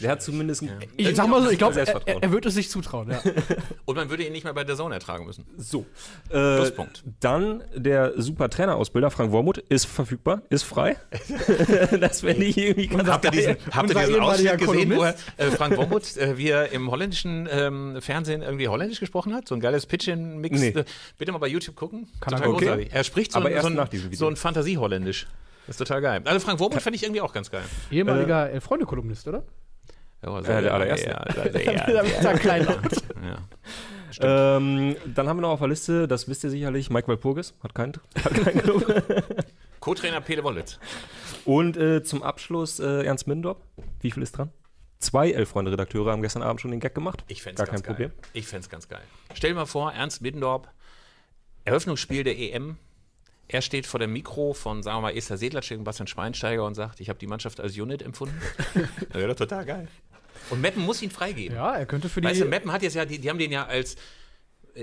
Der 0.00 0.10
hat 0.10 0.22
zumindest 0.22 0.62
ein 0.62 0.70
Ich 0.96 1.14
sag 1.14 1.28
mal 1.28 1.42
so, 1.42 1.50
ich 1.50 1.58
glaube, 1.58 1.78
er, 1.78 2.22
er 2.22 2.32
wird 2.32 2.46
es 2.46 2.54
sich 2.54 2.70
zutrauen. 2.70 3.10
Ja. 3.10 3.20
Und 3.84 3.96
man 3.96 4.08
würde 4.08 4.24
ihn 4.24 4.32
nicht 4.32 4.44
mehr 4.44 4.54
bei 4.54 4.64
der 4.64 4.76
Zone 4.76 4.94
ertragen 4.94 5.26
müssen. 5.26 5.44
So. 5.56 5.86
Äh, 6.30 6.56
Pluspunkt. 6.56 7.04
Dann 7.20 7.62
der 7.74 8.20
super 8.20 8.48
Trainerausbilder 8.48 9.10
Frank 9.10 9.32
Wormuth 9.32 9.58
ist 9.58 9.86
verfügbar, 9.86 10.42
ist 10.48 10.62
frei. 10.62 10.96
das 12.00 12.22
wäre 12.22 12.38
nicht 12.38 12.56
irgendwie 12.56 12.86
ganz 12.86 13.08
Habt 13.08 13.24
ihr 13.26 13.30
diesen, 13.30 13.56
habt 13.72 13.90
ihr 13.90 13.96
diesen 13.96 14.20
Ausschnitt 14.20 14.58
gesehen, 14.58 14.96
wo 14.96 15.02
er, 15.02 15.14
äh, 15.36 15.50
Frank 15.50 15.76
Wormuth, 15.76 16.16
äh, 16.16 16.38
wie 16.38 16.48
er 16.48 16.72
im 16.72 16.90
holländischen 16.90 17.48
ähm, 17.50 18.00
Fernsehen 18.00 18.42
irgendwie 18.42 18.68
holländisch 18.68 19.00
gesprochen 19.00 19.34
hat? 19.34 19.48
So 19.48 19.54
ein 19.54 19.60
geiles 19.60 19.86
Pitch-in-Mix. 19.86 20.60
Nee. 20.60 20.74
Bitte 21.18 21.32
mal 21.32 21.38
bei 21.38 21.48
YouTube 21.48 21.76
gucken. 21.76 22.08
Kann 22.20 22.32
er 22.32 22.38
total 22.38 22.52
gucken. 22.52 22.68
großartig. 22.68 22.92
Er 22.92 23.04
spricht 23.04 23.32
so, 23.32 23.38
Aber 23.38 23.48
ein, 23.48 23.54
erst 23.54 23.64
so, 23.64 23.70
ein, 23.70 23.76
nach 23.76 23.88
diesem 23.88 24.06
Video. 24.06 24.18
so 24.18 24.28
ein 24.28 24.36
Fantasie-Holländisch. 24.36 25.26
Das 25.66 25.74
ist 25.74 25.78
total 25.78 26.00
geil. 26.00 26.20
Also 26.24 26.40
Frank 26.44 26.58
Wormuth 26.60 26.82
fand 26.82 26.96
ich 26.96 27.02
irgendwie 27.02 27.20
auch 27.20 27.32
ganz 27.32 27.50
geil. 27.50 27.62
Ehemaliger 27.90 28.50
oder? 29.28 29.44
Ja, 30.22 30.38
Äh, 30.38 30.62
der 30.62 30.74
allererste. 30.74 31.10
Ja, 31.10 31.24
sehr, 31.32 31.92
Damit 31.92 32.24
er 32.24 32.38
klein 32.38 32.64
macht. 32.66 33.02
ja. 33.22 33.38
Ähm, 34.56 34.96
dann 35.14 35.28
haben 35.28 35.36
wir 35.38 35.42
noch 35.42 35.50
auf 35.50 35.60
der 35.60 35.68
Liste, 35.68 36.08
das 36.08 36.28
wisst 36.28 36.42
ihr 36.44 36.50
sicherlich, 36.50 36.90
Mike 36.90 37.06
Walpurgis, 37.08 37.54
hat 37.62 37.74
keinen, 37.74 37.92
hat 38.24 38.34
keinen 38.34 38.58
Club. 38.62 39.04
Co-Trainer 39.78 40.20
Pele 40.20 40.42
Wollitz. 40.44 40.78
Und 41.44 41.76
äh, 41.76 42.02
zum 42.02 42.22
Abschluss 42.22 42.80
äh, 42.80 43.04
Ernst 43.04 43.26
Mindorp. 43.28 43.62
Wie 44.00 44.10
viel 44.10 44.22
ist 44.22 44.32
dran? 44.36 44.50
Zwei 44.98 45.30
Elf-Freunde-Redakteure 45.30 46.10
haben 46.12 46.20
gestern 46.22 46.42
Abend 46.42 46.60
schon 46.60 46.70
den 46.72 46.80
Gag 46.80 46.94
gemacht. 46.94 47.24
Ich 47.28 47.42
fände 47.42 47.56
Gar 47.56 47.66
ganz 47.68 47.82
kein 47.82 47.96
geil. 47.96 48.08
Problem. 48.10 48.28
Ich 48.34 48.46
fände 48.46 48.68
ganz 48.68 48.88
geil. 48.88 49.00
Stell 49.32 49.50
dir 49.50 49.56
mal 49.56 49.64
vor, 49.66 49.92
Ernst 49.92 50.20
Middendorp, 50.20 50.68
Eröffnungsspiel 51.64 52.24
der 52.24 52.36
EM. 52.38 52.76
Er 53.52 53.62
steht 53.62 53.84
vor 53.84 53.98
dem 53.98 54.12
Mikro 54.12 54.54
von, 54.54 54.84
sagen 54.84 54.98
wir 54.98 55.02
mal, 55.02 55.16
Esther 55.16 55.36
Sedlacek 55.36 55.76
und 55.76 55.82
Bastian 55.82 56.06
Schweinsteiger 56.06 56.64
und 56.64 56.74
sagt, 56.74 57.00
ich 57.00 57.08
habe 57.08 57.18
die 57.18 57.26
Mannschaft 57.26 57.58
als 57.58 57.76
Unit 57.76 58.00
empfunden. 58.00 58.40
das 58.74 59.14
wäre 59.14 59.26
doch 59.26 59.36
total 59.36 59.64
geil. 59.64 59.88
Und 60.50 60.60
Meppen 60.60 60.84
muss 60.84 61.02
ihn 61.02 61.10
freigeben. 61.10 61.56
Ja, 61.56 61.74
er 61.74 61.84
könnte 61.84 62.08
für 62.08 62.20
die. 62.20 62.28
Weißt 62.28 62.40
du, 62.40 62.44
Meppen 62.44 62.70
hat 62.70 62.82
jetzt 62.82 62.94
ja, 62.94 63.04
die, 63.04 63.18
die 63.18 63.28
haben 63.28 63.38
den 63.38 63.50
ja 63.50 63.66
als 63.66 63.96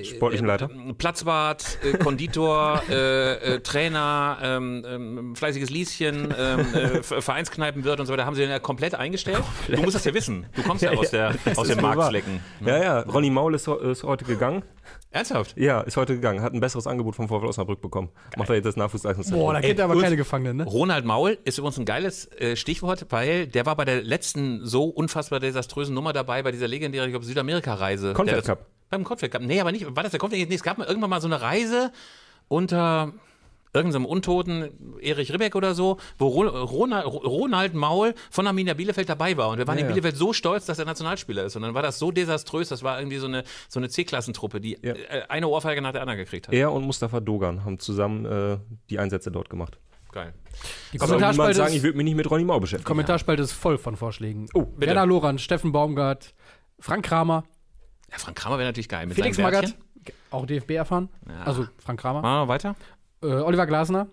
Sportlichen 0.04 0.46
Leiter. 0.48 0.70
äh, 0.70 0.94
Platzwart, 0.94 1.78
äh, 1.84 1.98
Konditor, 1.98 2.82
äh, 2.90 3.56
äh, 3.56 3.60
Trainer, 3.62 4.38
ähm, 4.42 4.86
ähm, 4.88 5.36
fleißiges 5.36 5.70
Lieschen, 5.70 6.34
ähm, 6.38 6.60
äh, 6.74 7.04
Ver- 7.04 7.22
Vereinskneipenwirt 7.22 8.00
und 8.00 8.06
so 8.06 8.14
weiter, 8.14 8.26
haben 8.26 8.36
sie 8.36 8.42
den 8.42 8.50
ja 8.52 8.60
komplett 8.60 8.96
eingestellt. 8.96 9.44
Du 9.68 9.82
musst 9.82 9.96
das 9.96 10.06
ja 10.06 10.14
wissen. 10.14 10.46
Du 10.56 10.64
kommst 10.64 10.84
ja, 10.84 10.92
aus, 10.98 11.10
der, 11.12 11.36
aus 11.56 11.68
den 11.68 11.78
wohl 11.78 11.84
wahr. 11.84 11.96
Marktflecken. 11.96 12.40
Ja, 12.66 12.82
ja, 12.84 13.00
Ronny 13.02 13.30
Maul 13.30 13.56
ist, 13.56 13.68
ist 13.68 14.04
heute 14.04 14.26
gegangen. 14.26 14.64
Ernsthaft? 15.10 15.58
Ja, 15.58 15.82
ist 15.82 15.98
heute 15.98 16.16
gegangen. 16.16 16.42
Hat 16.42 16.54
ein 16.54 16.60
besseres 16.60 16.86
Angebot 16.86 17.16
vom 17.16 17.28
VfL 17.28 17.46
Osnabrück 17.48 17.82
bekommen. 17.82 18.10
Macht 18.38 18.50
er 18.50 18.56
jetzt 18.56 18.66
das 18.66 18.76
Nachwuchsleistungszentrum. 18.76 19.42
Boah, 19.46 19.54
da 19.54 19.60
Ey, 19.60 19.68
kennt 19.68 19.80
er 19.80 19.86
aber 19.86 20.00
keine 20.02 20.18
Gefangenen, 20.18 20.58
ne? 20.58 20.66
Ronald 20.66 21.06
Maul 21.06 21.38
ist 21.46 21.58
übrigens 21.58 21.78
ein 21.80 21.86
geiles 21.86 22.30
äh, 22.34 22.56
Stichwort, 22.56 23.08
weil 23.10 23.48
der 23.48 23.66
war 23.66 23.76
bei 23.76 23.86
der 23.86 24.02
letzten 24.04 24.66
so 24.66 24.84
unfassbar 24.86 25.40
desaströsen 25.40 25.96
Nummer 25.96 26.14
dabei, 26.14 26.44
bei 26.44 26.52
dieser 26.52 26.68
legendären, 26.68 27.08
ich 27.08 27.14
glaube, 27.14 27.26
Südamerika-Reise. 27.26 28.14
Confed 28.14 28.38
das- 28.38 28.46
Cup. 28.46 28.66
Beim 28.90 29.04
Confed 29.04 29.32
Cup. 29.32 29.42
Nee, 29.42 29.60
aber 29.60 29.72
nicht, 29.72 29.86
war 29.96 30.04
das 30.04 30.12
der 30.12 30.20
Confed? 30.20 30.48
Nee, 30.50 30.56
es 30.56 30.64
gab 30.64 30.78
mal 30.78 30.88
irgendwann 30.88 31.10
mal 31.10 31.22
so 31.22 31.28
eine 31.28 31.42
Reise 31.42 31.92
unter 32.48 33.12
irgendeinem 33.74 34.06
Untoten, 34.06 34.98
Erich 35.02 35.32
Ribbeck 35.32 35.54
oder 35.56 35.76
so, 35.76 35.98
wo 36.18 36.28
Ro 36.30 36.42
Ronald, 36.48 37.06
Ronald 37.06 37.74
Maul 37.76 38.16
von 38.32 38.48
Arminia 38.48 38.74
Bielefeld 38.74 39.08
dabei 39.10 39.36
war. 39.38 39.50
Und 39.50 39.58
wir 39.60 39.68
waren 39.68 39.78
Ja, 39.78 39.82
in 39.84 39.90
ja. 39.90 39.94
Bielefeld 39.94 40.16
so 40.18 40.34
stolz, 40.34 40.66
dass 40.66 40.80
er 40.80 40.86
Nationalspieler 40.86 41.44
ist. 41.44 41.56
Und 41.58 41.62
dann 41.62 41.74
war 41.76 41.84
das 41.84 42.00
so 42.00 42.10
desaströs, 42.12 42.70
das 42.70 42.82
war 42.82 42.98
irgendwie 42.98 43.18
so 43.18 43.28
eine, 43.28 43.44
so 43.68 43.80
eine 43.80 43.90
C-Klassentruppe, 43.90 44.62
die 44.62 44.80
Ja. 44.82 44.94
äh, 44.94 45.24
eine 45.30 45.48
Ohrfeige 45.48 45.82
nach 45.82 45.92
der 45.92 46.02
anderen 46.02 46.18
gekriegt 46.18 46.48
hat. 46.48 46.56
Er 46.56 46.72
und 46.72 46.86
Mustafa 46.86 47.20
Dogan 47.20 47.66
haben 47.66 47.78
zusammen 47.78 48.26
äh, 48.26 48.58
die 48.90 48.98
Einsätze 49.00 49.30
dort 49.32 49.50
gemacht. 49.50 49.78
Geil. 50.12 50.34
Die 50.94 50.98
Kommentarspalte 50.98 51.58
sagen, 51.58 51.72
ich 51.72 51.78
ist, 51.78 51.84
würde 51.84 51.98
mich 51.98 52.06
nicht 52.06 52.16
mit 52.16 52.32
Ronny 52.32 52.46
Maul 52.46 52.62
beschäftigen. 52.62 52.88
Kommentarspalte 52.88 53.44
ist 53.44 53.52
voll 53.52 53.78
von 53.78 53.96
Vorschlägen. 53.96 54.48
Oh. 54.56 54.66
Werner 54.78 55.06
Lorand, 55.06 55.40
Steffen 55.42 55.72
Baumgart, 55.72 56.34
Frank 56.80 57.06
Kramer, 57.06 57.44
Ja, 58.12 58.18
Frank 58.18 58.38
Kramer 58.38 58.58
wäre 58.58 58.70
natürlich 58.70 58.90
geil. 58.90 59.06
Mit 59.06 59.16
Felix 59.16 59.38
Magath, 59.38 59.76
auch 60.32 60.46
DFB 60.46 60.72
erfahren. 60.72 61.10
Ja. 61.28 61.44
Also 61.44 61.68
Frank 61.78 62.00
Kramer. 62.00 62.22
Machen 62.22 62.48
wir 62.48 62.54
weiter. 62.54 62.76
Äh, 63.22 63.28
Oliver 63.28 63.66
Glasner. 63.66 64.08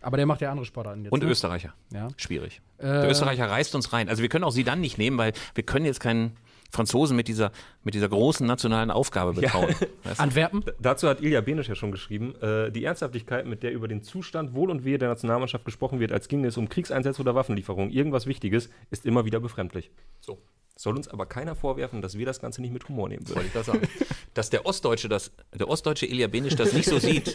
Aber 0.00 0.16
der 0.16 0.26
macht 0.26 0.40
ja 0.40 0.50
andere 0.50 0.64
Sportarten 0.66 1.04
jetzt. 1.04 1.12
Und 1.12 1.22
ne? 1.22 1.28
Österreicher. 1.30 1.74
Ja. 1.92 2.08
Schwierig. 2.16 2.60
Äh, 2.78 2.84
Der 2.84 3.10
Österreicher 3.10 3.50
reißt 3.50 3.74
uns 3.74 3.92
rein. 3.92 4.08
Also 4.08 4.22
wir 4.22 4.28
können 4.28 4.44
auch 4.44 4.52
sie 4.52 4.62
dann 4.62 4.80
nicht 4.80 4.98
nehmen, 4.98 5.18
weil 5.18 5.32
wir 5.54 5.64
können 5.64 5.84
jetzt 5.84 5.98
keinen 6.00 6.36
Franzosen 6.70 7.16
mit 7.16 7.28
dieser, 7.28 7.52
mit 7.82 7.94
dieser 7.94 8.08
großen 8.08 8.46
nationalen 8.46 8.90
Aufgabe 8.90 9.32
betrauen. 9.32 9.68
Weißt 10.04 10.18
du? 10.18 10.22
Antwerpen. 10.22 10.64
Dazu 10.80 11.08
hat 11.08 11.20
Ilja 11.20 11.40
Benisch 11.40 11.68
ja 11.68 11.74
schon 11.74 11.92
geschrieben, 11.92 12.34
äh, 12.40 12.70
die 12.70 12.84
Ernsthaftigkeit, 12.84 13.46
mit 13.46 13.62
der 13.62 13.72
über 13.72 13.88
den 13.88 14.02
Zustand, 14.02 14.54
Wohl 14.54 14.70
und 14.70 14.84
Wehe 14.84 14.98
der 14.98 15.08
Nationalmannschaft 15.08 15.64
gesprochen 15.64 16.00
wird, 16.00 16.12
als 16.12 16.28
ginge 16.28 16.48
es 16.48 16.56
um 16.56 16.68
Kriegseinsätze 16.68 17.20
oder 17.20 17.34
Waffenlieferungen, 17.34 17.90
irgendwas 17.90 18.26
Wichtiges, 18.26 18.68
ist 18.90 19.06
immer 19.06 19.24
wieder 19.24 19.40
befremdlich. 19.40 19.90
So. 20.20 20.38
Soll 20.78 20.94
uns 20.94 21.08
aber 21.08 21.24
keiner 21.24 21.54
vorwerfen, 21.54 22.02
dass 22.02 22.18
wir 22.18 22.26
das 22.26 22.38
Ganze 22.38 22.60
nicht 22.60 22.72
mit 22.72 22.86
Humor 22.88 23.08
nehmen 23.08 23.26
würden. 23.26 23.36
Wollte 23.36 23.48
ich 23.48 23.54
das 23.54 23.66
sagen. 23.66 23.88
Dass 24.34 24.50
der 24.50 24.66
Ostdeutsche, 24.66 25.08
das, 25.08 25.32
der 25.54 25.68
Ostdeutsche 25.68 26.04
Ilja 26.04 26.26
Benisch 26.26 26.54
das 26.54 26.74
nicht 26.74 26.86
so 26.88 26.98
sieht, 26.98 27.34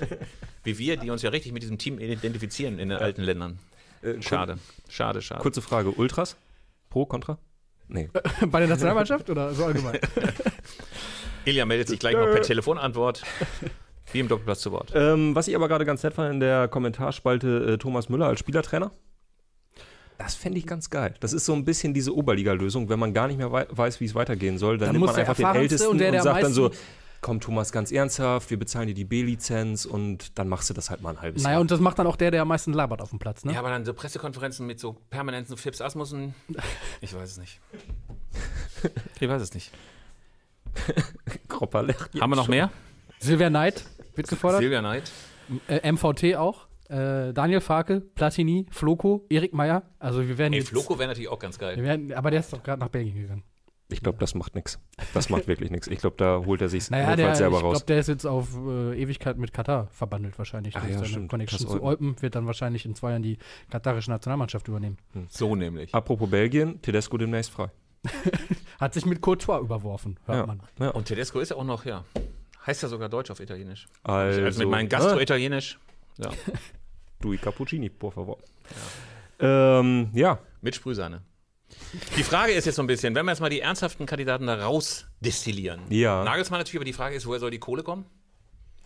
wie 0.63 0.77
wir, 0.77 0.97
die 0.97 1.09
uns 1.09 1.23
ja 1.23 1.31
richtig 1.31 1.51
mit 1.51 1.63
diesem 1.63 1.79
Team 1.79 1.97
identifizieren 1.97 2.77
in 2.77 2.89
den 2.89 2.99
alten 2.99 3.23
Ländern. 3.23 3.57
Äh, 4.03 4.21
Schade. 4.21 4.59
Schade, 4.87 5.23
schade. 5.23 5.41
Kurze 5.41 5.63
Frage, 5.63 5.89
Ultras? 5.89 6.37
Pro, 6.89 7.07
Contra? 7.07 7.39
Nee. 7.87 8.09
Bei 8.45 8.59
der 8.59 8.69
Nationalmannschaft 8.69 9.29
oder 9.29 9.53
so 9.53 9.65
allgemein? 9.65 9.99
Ilja 11.45 11.65
meldet 11.65 11.87
sich 11.87 11.99
gleich 11.99 12.13
noch 12.13 12.25
per 12.31 12.43
Telefonantwort. 12.43 13.23
Wie 14.11 14.19
im 14.19 14.27
Doppelplatz 14.27 14.61
zu 14.61 14.71
Wort. 14.71 14.91
Ähm, 14.93 15.35
was 15.35 15.47
ich 15.47 15.55
aber 15.55 15.67
gerade 15.67 15.85
ganz 15.85 16.03
nett 16.03 16.13
fand 16.13 16.33
in 16.33 16.39
der 16.39 16.67
Kommentarspalte 16.67 17.73
äh, 17.73 17.77
Thomas 17.77 18.09
Müller 18.09 18.27
als 18.27 18.39
Spielertrainer. 18.39 18.91
Das 20.21 20.35
fände 20.35 20.59
ich 20.59 20.67
ganz 20.67 20.91
geil. 20.91 21.15
Das 21.19 21.33
ist 21.33 21.45
so 21.45 21.53
ein 21.53 21.65
bisschen 21.65 21.95
diese 21.95 22.15
Oberliga-Lösung, 22.15 22.89
wenn 22.89 22.99
man 22.99 23.11
gar 23.11 23.27
nicht 23.27 23.37
mehr 23.37 23.51
wei 23.51 23.65
weiß, 23.69 23.99
wie 24.01 24.05
es 24.05 24.13
weitergehen 24.13 24.59
soll. 24.59 24.77
Dann, 24.77 24.89
Dann 24.89 24.95
nimmt 24.97 25.07
man 25.07 25.15
einfach 25.15 25.35
den 25.35 25.45
Ältesten 25.47 25.87
und 25.87 25.93
und, 25.93 25.97
der, 25.97 26.11
der 26.11 26.21
am 26.21 26.25
sagt 26.25 26.43
dann 26.43 26.53
so, 26.53 26.69
komm 27.21 27.39
Thomas, 27.39 27.71
ganz 27.71 27.91
ernsthaft, 27.91 28.51
wir 28.51 28.59
bezahlen 28.59 28.87
dir 28.87 28.93
die 28.93 29.03
B-Lizenz 29.03 29.85
und 29.85 30.37
dann 30.37 30.47
machst 30.47 30.69
du 30.69 30.75
das 30.75 30.91
halt 30.91 31.01
mal 31.01 31.11
ein 31.11 31.21
halbes 31.21 31.41
Naja, 31.41 31.53
Jahr. 31.53 31.61
und 31.61 31.71
das 31.71 31.79
macht 31.79 31.97
dann 31.97 32.05
auch 32.05 32.15
der, 32.17 32.29
der 32.29 32.43
am 32.43 32.49
meisten 32.49 32.71
labert 32.73 33.01
auf 33.01 33.09
dem 33.09 33.17
Platz, 33.19 33.43
ne? 33.45 33.53
Ja, 33.53 33.59
aber 33.59 33.69
dann 33.69 33.83
so 33.83 33.93
Pressekonferenzen 33.95 34.67
mit 34.67 34.79
so 34.79 34.97
permanenten 35.09 35.57
Fips 35.57 35.81
Asmussen. 35.81 36.35
Ich 37.01 37.15
weiß 37.15 37.31
es 37.31 37.37
nicht. 37.37 37.59
Ich 39.19 39.27
weiß 39.27 39.41
es 39.41 39.53
nicht. 39.55 39.71
Kropperle. 41.47 41.95
Haben 42.19 42.29
wir 42.31 42.35
noch 42.35 42.47
mehr? 42.47 42.69
Silvia 43.19 43.49
Knight 43.49 43.85
wird 44.15 44.27
gefordert. 44.27 44.61
Silvia 44.61 44.79
Knight. 44.79 45.11
Äh, 45.67 45.91
MVT 45.91 46.35
auch. 46.35 46.67
Äh, 46.91 47.33
Daniel 47.33 47.61
Farke, 47.61 48.01
Platini, 48.01 48.65
Floco, 48.69 49.25
Erik 49.29 49.53
Meyer. 49.53 49.83
Also 49.99 50.27
wir 50.27 50.37
werden 50.37 50.53
Ey, 50.53 50.59
jetzt. 50.59 50.69
Floco 50.69 50.99
wäre 50.99 51.07
natürlich 51.07 51.29
auch 51.29 51.39
ganz 51.39 51.59
wir 51.59 51.67
geil. 51.75 51.83
werden, 51.83 52.13
aber 52.13 52.31
der 52.31 52.41
ist 52.41 52.51
doch 52.51 52.61
gerade 52.61 52.79
nach 52.81 52.89
Belgien 52.89 53.15
gegangen. 53.15 53.43
Ich 53.93 54.01
glaube, 54.01 54.19
das 54.19 54.35
macht 54.35 54.55
nichts. 54.55 54.79
Das 55.13 55.29
macht 55.29 55.47
wirklich 55.47 55.69
nichts. 55.69 55.87
Ich 55.87 55.99
glaube, 55.99 56.15
da 56.17 56.43
holt 56.45 56.61
er 56.61 56.69
sich 56.69 56.89
Naja, 56.89 57.13
der, 57.17 57.31
ich 57.31 57.37
selber 57.37 57.59
raus. 57.59 57.71
glaube, 57.73 57.85
der 57.87 57.99
ist 57.99 58.07
jetzt 58.07 58.25
auf 58.25 58.55
äh, 58.55 59.01
Ewigkeit 59.01 59.37
mit 59.37 59.51
Katar 59.51 59.87
verbandelt 59.91 60.37
wahrscheinlich. 60.37 60.77
Ah 60.77 60.79
Durch 60.79 60.91
ja, 60.93 60.97
seine 60.99 61.09
stimmt. 61.09 61.29
Connection 61.29 61.59
zu. 61.67 61.83
Eupen 61.83 62.15
wird 62.21 62.35
dann 62.35 62.45
wahrscheinlich 62.45 62.85
in 62.85 62.95
zwei 62.95 63.09
Jahren 63.11 63.21
die 63.23 63.37
katarische 63.69 64.09
Nationalmannschaft 64.11 64.67
übernehmen. 64.69 64.97
So 65.29 65.55
nämlich. 65.57 65.93
Apropos 65.93 66.29
Belgien, 66.29 66.81
Tedesco 66.81 67.17
demnächst 67.17 67.51
frei. 67.51 67.69
Hat 68.79 68.93
sich 68.93 69.05
mit 69.05 69.19
Courtois 69.21 69.59
überworfen, 69.59 70.17
hört 70.25 70.37
Ja. 70.37 70.45
man. 70.45 70.61
ja. 70.79 70.89
Und 70.91 71.05
Tedesco 71.05 71.39
ist 71.41 71.49
ja 71.49 71.57
auch 71.57 71.65
noch, 71.65 71.83
ja. 71.85 72.05
Heißt 72.65 72.83
ja 72.83 72.87
sogar 72.89 73.09
Deutsch 73.09 73.29
auf 73.29 73.41
Italienisch. 73.41 73.87
Also, 74.03 74.41
Also 74.41 74.59
mit 74.61 74.69
meinem 74.69 74.85
ah, 74.85 74.89
Gastro-Italienisch. 74.89 75.79
Ja. 76.17 76.29
Dui 77.21 77.37
Cappuccini, 77.37 77.89
por 77.89 78.11
favor. 78.13 78.37
Ja. 79.39 79.79
Ähm, 79.79 80.09
ja, 80.13 80.39
Mit 80.61 80.75
Sprühsahne. 80.75 81.21
Die 82.17 82.23
Frage 82.23 82.51
ist 82.51 82.65
jetzt 82.65 82.75
so 82.75 82.83
ein 82.83 82.87
bisschen, 82.87 83.15
wenn 83.15 83.25
wir 83.25 83.31
jetzt 83.31 83.39
mal 83.39 83.49
die 83.49 83.61
ernsthaften 83.61 84.05
Kandidaten 84.05 84.45
da 84.47 84.55
rausdestillieren. 84.63 85.81
Ja. 85.89 86.23
Nagelsmann 86.23 86.59
natürlich, 86.59 86.77
aber 86.77 86.85
die 86.85 86.93
Frage 86.93 87.15
ist, 87.15 87.25
woher 87.25 87.39
soll 87.39 87.51
die 87.51 87.59
Kohle 87.59 87.83
kommen? 87.83 88.05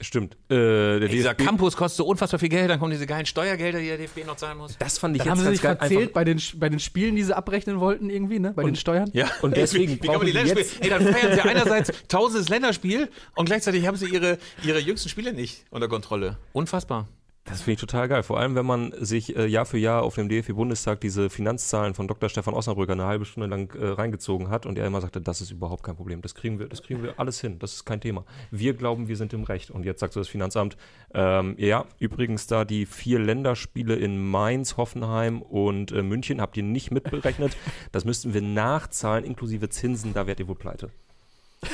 stimmt. 0.01 0.35
Äh, 0.49 0.99
der 0.99 1.07
Dieser 1.07 1.33
DFB 1.33 1.45
Campus 1.47 1.77
kostet 1.77 1.97
so 1.99 2.05
unfassbar 2.05 2.37
viel 2.37 2.49
Geld, 2.49 2.69
dann 2.69 2.79
kommen 2.79 2.91
diese 2.91 3.07
geilen 3.07 3.25
Steuergelder, 3.25 3.79
die 3.79 3.87
der 3.87 3.97
DFB 3.97 4.25
noch 4.25 4.35
zahlen 4.35 4.57
muss. 4.57 4.77
Das 4.77 4.97
fand 4.97 5.15
ich 5.15 5.23
Da 5.23 5.29
haben 5.29 5.37
jetzt 5.39 5.55
sie 5.57 5.61
ganz 5.63 5.79
sich 5.79 5.87
verzählt 5.89 5.99
Einfach- 6.01 6.13
bei 6.13 6.23
den, 6.25 6.41
bei 6.55 6.67
den 6.69 6.79
Spielen, 6.79 7.15
die 7.15 7.23
sie 7.23 7.35
abrechnen 7.35 7.79
wollten 7.79 8.09
irgendwie, 8.09 8.39
ne? 8.39 8.51
Bei 8.53 8.63
den 8.63 8.75
Steuern. 8.75 9.09
Ja, 9.13 9.31
Und 9.41 9.55
deswegen 9.55 9.93
wie, 9.93 10.03
wie 10.03 10.07
brauchen 10.07 10.25
die 10.25 10.33
Länderspiele? 10.33 10.81
Ey, 10.81 10.89
dann 10.89 11.13
feiern 11.13 11.33
sie 11.35 11.41
einerseits 11.41 11.91
tausendes 12.09 12.49
Länderspiel 12.49 13.09
und 13.35 13.45
gleichzeitig 13.45 13.87
haben 13.87 13.95
sie 13.95 14.07
ihre, 14.09 14.37
ihre 14.65 14.79
jüngsten 14.79 15.07
Spiele 15.07 15.31
nicht 15.33 15.63
unter 15.69 15.87
Kontrolle. 15.87 16.37
Unfassbar. 16.51 17.07
Das 17.45 17.61
finde 17.61 17.73
ich 17.73 17.79
total 17.79 18.07
geil. 18.07 18.23
Vor 18.23 18.39
allem, 18.39 18.55
wenn 18.55 18.65
man 18.65 18.91
sich 18.99 19.35
äh, 19.35 19.45
Jahr 19.45 19.67
für 19.67 19.77
Jahr 19.77 20.01
auf 20.01 20.15
dem 20.15 20.29
DFB-Bundestag 20.29 20.99
diese 20.99 21.29
Finanzzahlen 21.29 21.93
von 21.93 22.07
Dr. 22.07 22.27
Stefan 22.27 22.55
Osnabrücker 22.55 22.93
eine 22.93 23.05
halbe 23.05 23.23
Stunde 23.23 23.47
lang 23.47 23.71
äh, 23.75 23.85
reingezogen 23.85 24.49
hat 24.49 24.65
und 24.65 24.79
er 24.79 24.87
immer 24.87 24.99
sagte, 24.99 25.21
das 25.21 25.41
ist 25.41 25.51
überhaupt 25.51 25.83
kein 25.83 25.95
Problem. 25.95 26.23
Das 26.23 26.33
kriegen 26.33 26.57
wir, 26.57 26.67
das 26.67 26.81
kriegen 26.81 27.03
wir 27.03 27.19
alles 27.19 27.39
hin. 27.39 27.59
Das 27.59 27.73
ist 27.73 27.85
kein 27.85 28.01
Thema. 28.01 28.25
Wir 28.49 28.73
glauben, 28.73 29.07
wir 29.07 29.15
sind 29.15 29.31
im 29.31 29.43
Recht. 29.43 29.69
Und 29.69 29.85
jetzt 29.85 29.99
sagt 29.99 30.13
so 30.13 30.19
das 30.19 30.27
Finanzamt, 30.27 30.75
ähm, 31.13 31.53
ja, 31.59 31.85
übrigens 31.99 32.47
da 32.47 32.65
die 32.65 32.87
vier 32.87 33.19
Länderspiele 33.19 33.95
in 33.95 34.27
Mainz, 34.27 34.75
Hoffenheim 34.77 35.43
und 35.43 35.91
äh, 35.91 36.01
München 36.01 36.41
habt 36.41 36.57
ihr 36.57 36.63
nicht 36.63 36.89
mitberechnet. 36.91 37.55
Das 37.91 38.05
müssten 38.05 38.33
wir 38.33 38.41
nachzahlen, 38.41 39.23
inklusive 39.23 39.69
Zinsen. 39.69 40.13
Da 40.13 40.27
werdet 40.27 40.41
ihr 40.41 40.47
wohl 40.47 40.55
pleite. 40.55 40.89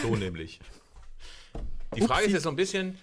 So 0.01 0.15
nämlich. 0.15 0.59
Die 1.95 2.01
Frage 2.01 2.25
ist 2.25 2.33
jetzt 2.33 2.43
so 2.43 2.49
ein 2.49 2.55
bisschen, 2.55 2.97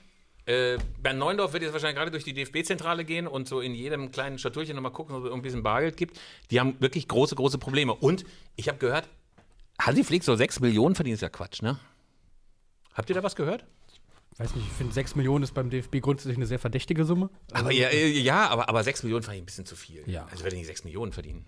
äh, 0.49 0.79
Bernd 1.03 1.19
Neuendorf 1.19 1.53
wird 1.53 1.63
jetzt 1.63 1.75
wahrscheinlich 1.75 1.97
gerade 1.97 2.11
durch 2.11 2.25
die 2.25 2.33
DFB-Zentrale 2.33 3.05
gehen 3.05 3.27
und 3.27 3.47
so 3.47 3.61
in 3.61 3.75
jedem 3.75 4.11
kleinen 4.11 4.39
Statürchen 4.39 4.75
nochmal 4.75 4.93
gucken, 4.93 5.15
ob 5.15 5.27
es 5.27 5.33
ein 5.33 5.43
bisschen 5.43 5.63
Bargeld 5.63 5.97
gibt. 5.99 6.19
Die 6.51 6.59
haben 6.59 6.81
wirklich 6.81 7.07
große, 7.07 7.35
große 7.35 7.59
Probleme. 7.59 7.95
Und 7.95 8.25
ich 8.57 8.69
habe 8.69 8.79
gehört, 8.79 9.09
Hansi 9.79 10.05
Flick 10.05 10.25
so 10.25 10.35
6 10.35 10.61
Millionen 10.61 10.95
verdient, 10.95 11.17
ist 11.17 11.21
ja 11.21 11.29
Quatsch, 11.29 11.61
ne? 11.61 11.79
Habt 12.95 13.11
ihr 13.11 13.15
da 13.15 13.23
was 13.23 13.37
gehört? 13.37 13.67
Weiß 14.39 14.55
nicht, 14.55 14.67
ich 14.67 14.73
finde 14.73 14.95
6 14.95 15.17
Millionen 15.17 15.45
ist 15.45 15.53
beim 15.53 15.69
DFB 15.69 16.01
grundsätzlich 16.01 16.37
eine 16.37 16.47
sehr 16.47 16.59
verdächtige 16.59 17.05
Summe. 17.05 17.29
Aber 17.53 17.71
ja, 17.71 17.89
äh, 17.89 18.09
ja 18.09 18.49
aber, 18.49 18.69
aber 18.69 18.83
6 18.83 19.03
Millionen 19.03 19.25
fand 19.25 19.37
ich 19.37 19.43
ein 19.43 19.47
bisschen 19.47 19.67
zu 19.67 19.77
viel. 19.77 20.03
Ja. 20.07 20.27
Also 20.31 20.45
werde 20.45 20.57
ich 20.57 20.61
nicht 20.61 20.69
6 20.69 20.85
Millionen 20.85 21.13
verdienen. 21.13 21.45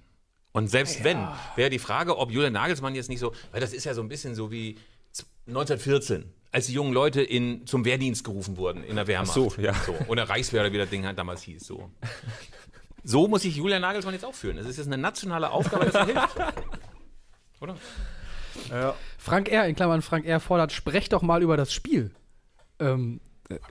Und 0.52 0.69
selbst 0.69 1.04
wenn, 1.04 1.26
wäre 1.57 1.71
die 1.71 1.78
Frage, 1.78 2.19
ob 2.19 2.30
Julian 2.30 2.52
Nagelsmann 2.52 2.95
jetzt 2.95 3.09
nicht 3.09 3.21
so, 3.21 3.33
weil 3.52 3.61
das 3.61 3.73
ist 3.73 3.85
ja 3.85 3.95
so 3.95 4.02
ein 4.02 4.09
bisschen 4.09 4.35
so 4.35 4.50
wie 4.50 4.76
1914, 5.47 6.25
als 6.52 6.66
die 6.66 6.73
jungen 6.73 6.92
Leute 6.92 7.23
in, 7.23 7.66
zum 7.66 7.85
Wehrdienst 7.85 8.25
gerufen 8.25 8.57
wurden 8.57 8.83
in 8.85 8.97
der 8.97 9.07
Wehrmacht. 9.07 9.33
so, 9.33 9.52
ja. 9.59 9.73
So, 9.75 9.95
oder 10.09 10.28
Reichswehr 10.28 10.62
oder 10.62 10.73
wie 10.73 10.78
das 10.78 10.90
Ding 10.90 11.07
halt 11.07 11.19
damals 11.19 11.42
hieß. 11.42 11.64
So. 11.64 11.90
so 13.04 13.28
muss 13.28 13.42
sich 13.42 13.57
Julian 13.57 13.83
Nagelsmann 13.83 14.14
jetzt 14.14 14.25
auch 14.25 14.35
fühlen. 14.35 14.59
Es 14.59 14.66
ist 14.66 14.78
jetzt 14.78 14.87
eine 14.87 14.99
nationale 14.99 15.50
Aufgabe, 15.50 15.87
dass 15.87 15.95
er 15.95 16.07
hilft. 16.07 16.37
Oder? 17.61 17.76
Frank 19.19 19.49
R., 19.50 19.66
in 19.66 19.75
Klammern 19.76 20.02
Frank 20.02 20.25
R. 20.26 20.40
fordert, 20.40 20.73
sprecht 20.73 21.12
doch 21.12 21.23
mal 21.23 21.42
über 21.42 21.57
das 21.57 21.73
Spiel. 21.73 22.11
Ähm, 22.78 23.21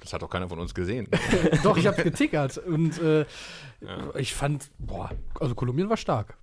Das 0.02 0.14
hat 0.14 0.22
doch 0.22 0.30
keiner 0.30 0.48
von 0.48 0.60
uns 0.60 0.74
gesehen. 0.74 1.08
doch, 1.64 1.76
ich 1.76 1.88
hab's 1.88 2.02
getickert. 2.04 2.58
Und 2.60 3.02
äh, 3.02 3.26
ich 4.18 4.34
fand, 4.34 4.70
boah, 4.78 5.12
also 5.40 5.56
Kolumbien 5.56 5.90
war 5.90 5.98
stark. 5.98 6.38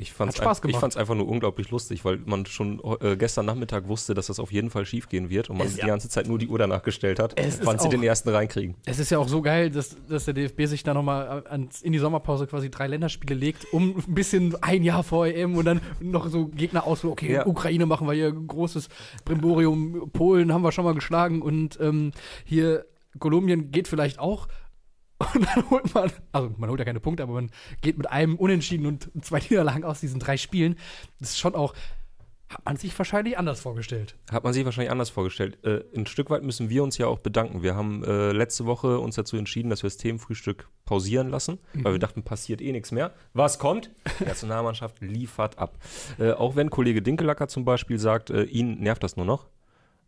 Ich 0.00 0.18
Hat 0.18 0.36
Spaß 0.36 0.62
ein, 0.62 0.96
einfach 0.96 1.14
nur 1.14 1.28
unglaublich 1.28 1.70
lustig, 1.70 2.04
weil 2.04 2.18
man 2.24 2.46
schon 2.46 2.80
äh, 3.00 3.16
gestern 3.16 3.46
Nachmittag 3.46 3.88
wusste, 3.88 4.14
dass 4.14 4.28
das 4.28 4.38
auf 4.38 4.52
jeden 4.52 4.70
Fall 4.70 4.86
schief 4.86 5.08
gehen 5.08 5.28
wird 5.28 5.50
und 5.50 5.58
man 5.58 5.68
die 5.68 5.80
ganze 5.80 6.08
Zeit 6.08 6.28
nur 6.28 6.38
die 6.38 6.48
Uhr 6.48 6.58
danach 6.58 6.82
gestellt 6.82 7.18
hat, 7.18 7.38
Es 7.38 7.64
wann 7.64 7.78
sie 7.78 7.88
den 7.88 8.02
ersten 8.02 8.28
reinkriegen. 8.28 8.76
Es 8.84 8.98
ist 8.98 9.10
ja 9.10 9.18
auch 9.18 9.28
so 9.28 9.42
geil, 9.42 9.70
dass, 9.70 9.96
dass 10.08 10.26
der 10.26 10.34
DFB 10.34 10.66
sich 10.66 10.82
da 10.84 10.94
nochmal 10.94 11.44
in 11.82 11.92
die 11.92 11.98
Sommerpause 11.98 12.46
quasi 12.46 12.70
drei 12.70 12.86
Länderspiele 12.86 13.34
legt, 13.34 13.72
um 13.72 13.96
ein 13.96 14.14
bisschen 14.14 14.54
ein 14.62 14.82
Jahr 14.82 15.02
vor 15.02 15.26
EM 15.26 15.56
und 15.56 15.64
dann 15.64 15.80
noch 16.00 16.28
so 16.28 16.46
Gegner 16.46 16.86
aus, 16.86 17.04
okay, 17.04 17.32
Ja. 17.32 17.46
Ukraine 17.46 17.86
machen 17.86 18.06
wir 18.06 18.14
hier 18.14 18.28
ein 18.28 18.46
großes 18.46 18.88
Brimborium, 19.24 20.10
Polen 20.12 20.52
haben 20.52 20.62
wir 20.62 20.72
schon 20.72 20.84
mal 20.84 20.94
geschlagen 20.94 21.42
und 21.42 21.78
ähm, 21.80 22.12
hier 22.44 22.84
Kolumbien 23.18 23.70
geht 23.70 23.88
vielleicht 23.88 24.18
auch. 24.18 24.48
Und 25.18 25.46
dann 25.46 25.70
holt 25.70 25.94
man, 25.94 26.12
also 26.32 26.54
man 26.58 26.70
holt 26.70 26.78
ja 26.78 26.84
keine 26.84 27.00
Punkte, 27.00 27.22
aber 27.24 27.34
man 27.34 27.50
geht 27.80 27.98
mit 27.98 28.08
einem 28.08 28.36
Unentschieden 28.36 28.86
und 28.86 29.10
zwei 29.22 29.40
Niederlagen 29.40 29.84
aus 29.84 30.00
diesen 30.00 30.20
drei 30.20 30.36
Spielen. 30.36 30.76
Das 31.18 31.30
ist 31.30 31.38
schon 31.38 31.54
auch, 31.56 31.74
hat 32.48 32.64
man 32.64 32.76
sich 32.76 32.96
wahrscheinlich 32.96 33.36
anders 33.36 33.60
vorgestellt. 33.60 34.14
Hat 34.30 34.44
man 34.44 34.52
sich 34.52 34.64
wahrscheinlich 34.64 34.90
anders 34.90 35.10
vorgestellt. 35.10 35.58
Äh, 35.64 35.80
ein 35.94 36.06
Stück 36.06 36.30
weit 36.30 36.42
müssen 36.42 36.70
wir 36.70 36.82
uns 36.82 36.96
ja 36.96 37.06
auch 37.06 37.18
bedanken. 37.18 37.62
Wir 37.62 37.74
haben 37.74 38.02
äh, 38.04 38.32
letzte 38.32 38.64
Woche 38.64 39.00
uns 39.00 39.16
dazu 39.16 39.36
entschieden, 39.36 39.68
dass 39.70 39.82
wir 39.82 39.88
das 39.88 39.98
Themenfrühstück 39.98 40.68
pausieren 40.86 41.28
lassen, 41.28 41.58
weil 41.74 41.92
wir 41.92 41.98
dachten, 41.98 42.22
passiert 42.22 42.62
eh 42.62 42.72
nichts 42.72 42.90
mehr. 42.90 43.12
Was 43.34 43.58
kommt? 43.58 43.90
Die 44.20 44.24
Nationalmannschaft 44.24 44.96
liefert 45.00 45.58
ab. 45.58 45.78
Äh, 46.18 46.30
auch 46.32 46.56
wenn 46.56 46.70
Kollege 46.70 47.02
Dinkelacker 47.02 47.48
zum 47.48 47.64
Beispiel 47.64 47.98
sagt, 47.98 48.30
äh, 48.30 48.44
ihn 48.44 48.78
nervt 48.80 49.02
das 49.02 49.16
nur 49.16 49.26
noch. 49.26 49.46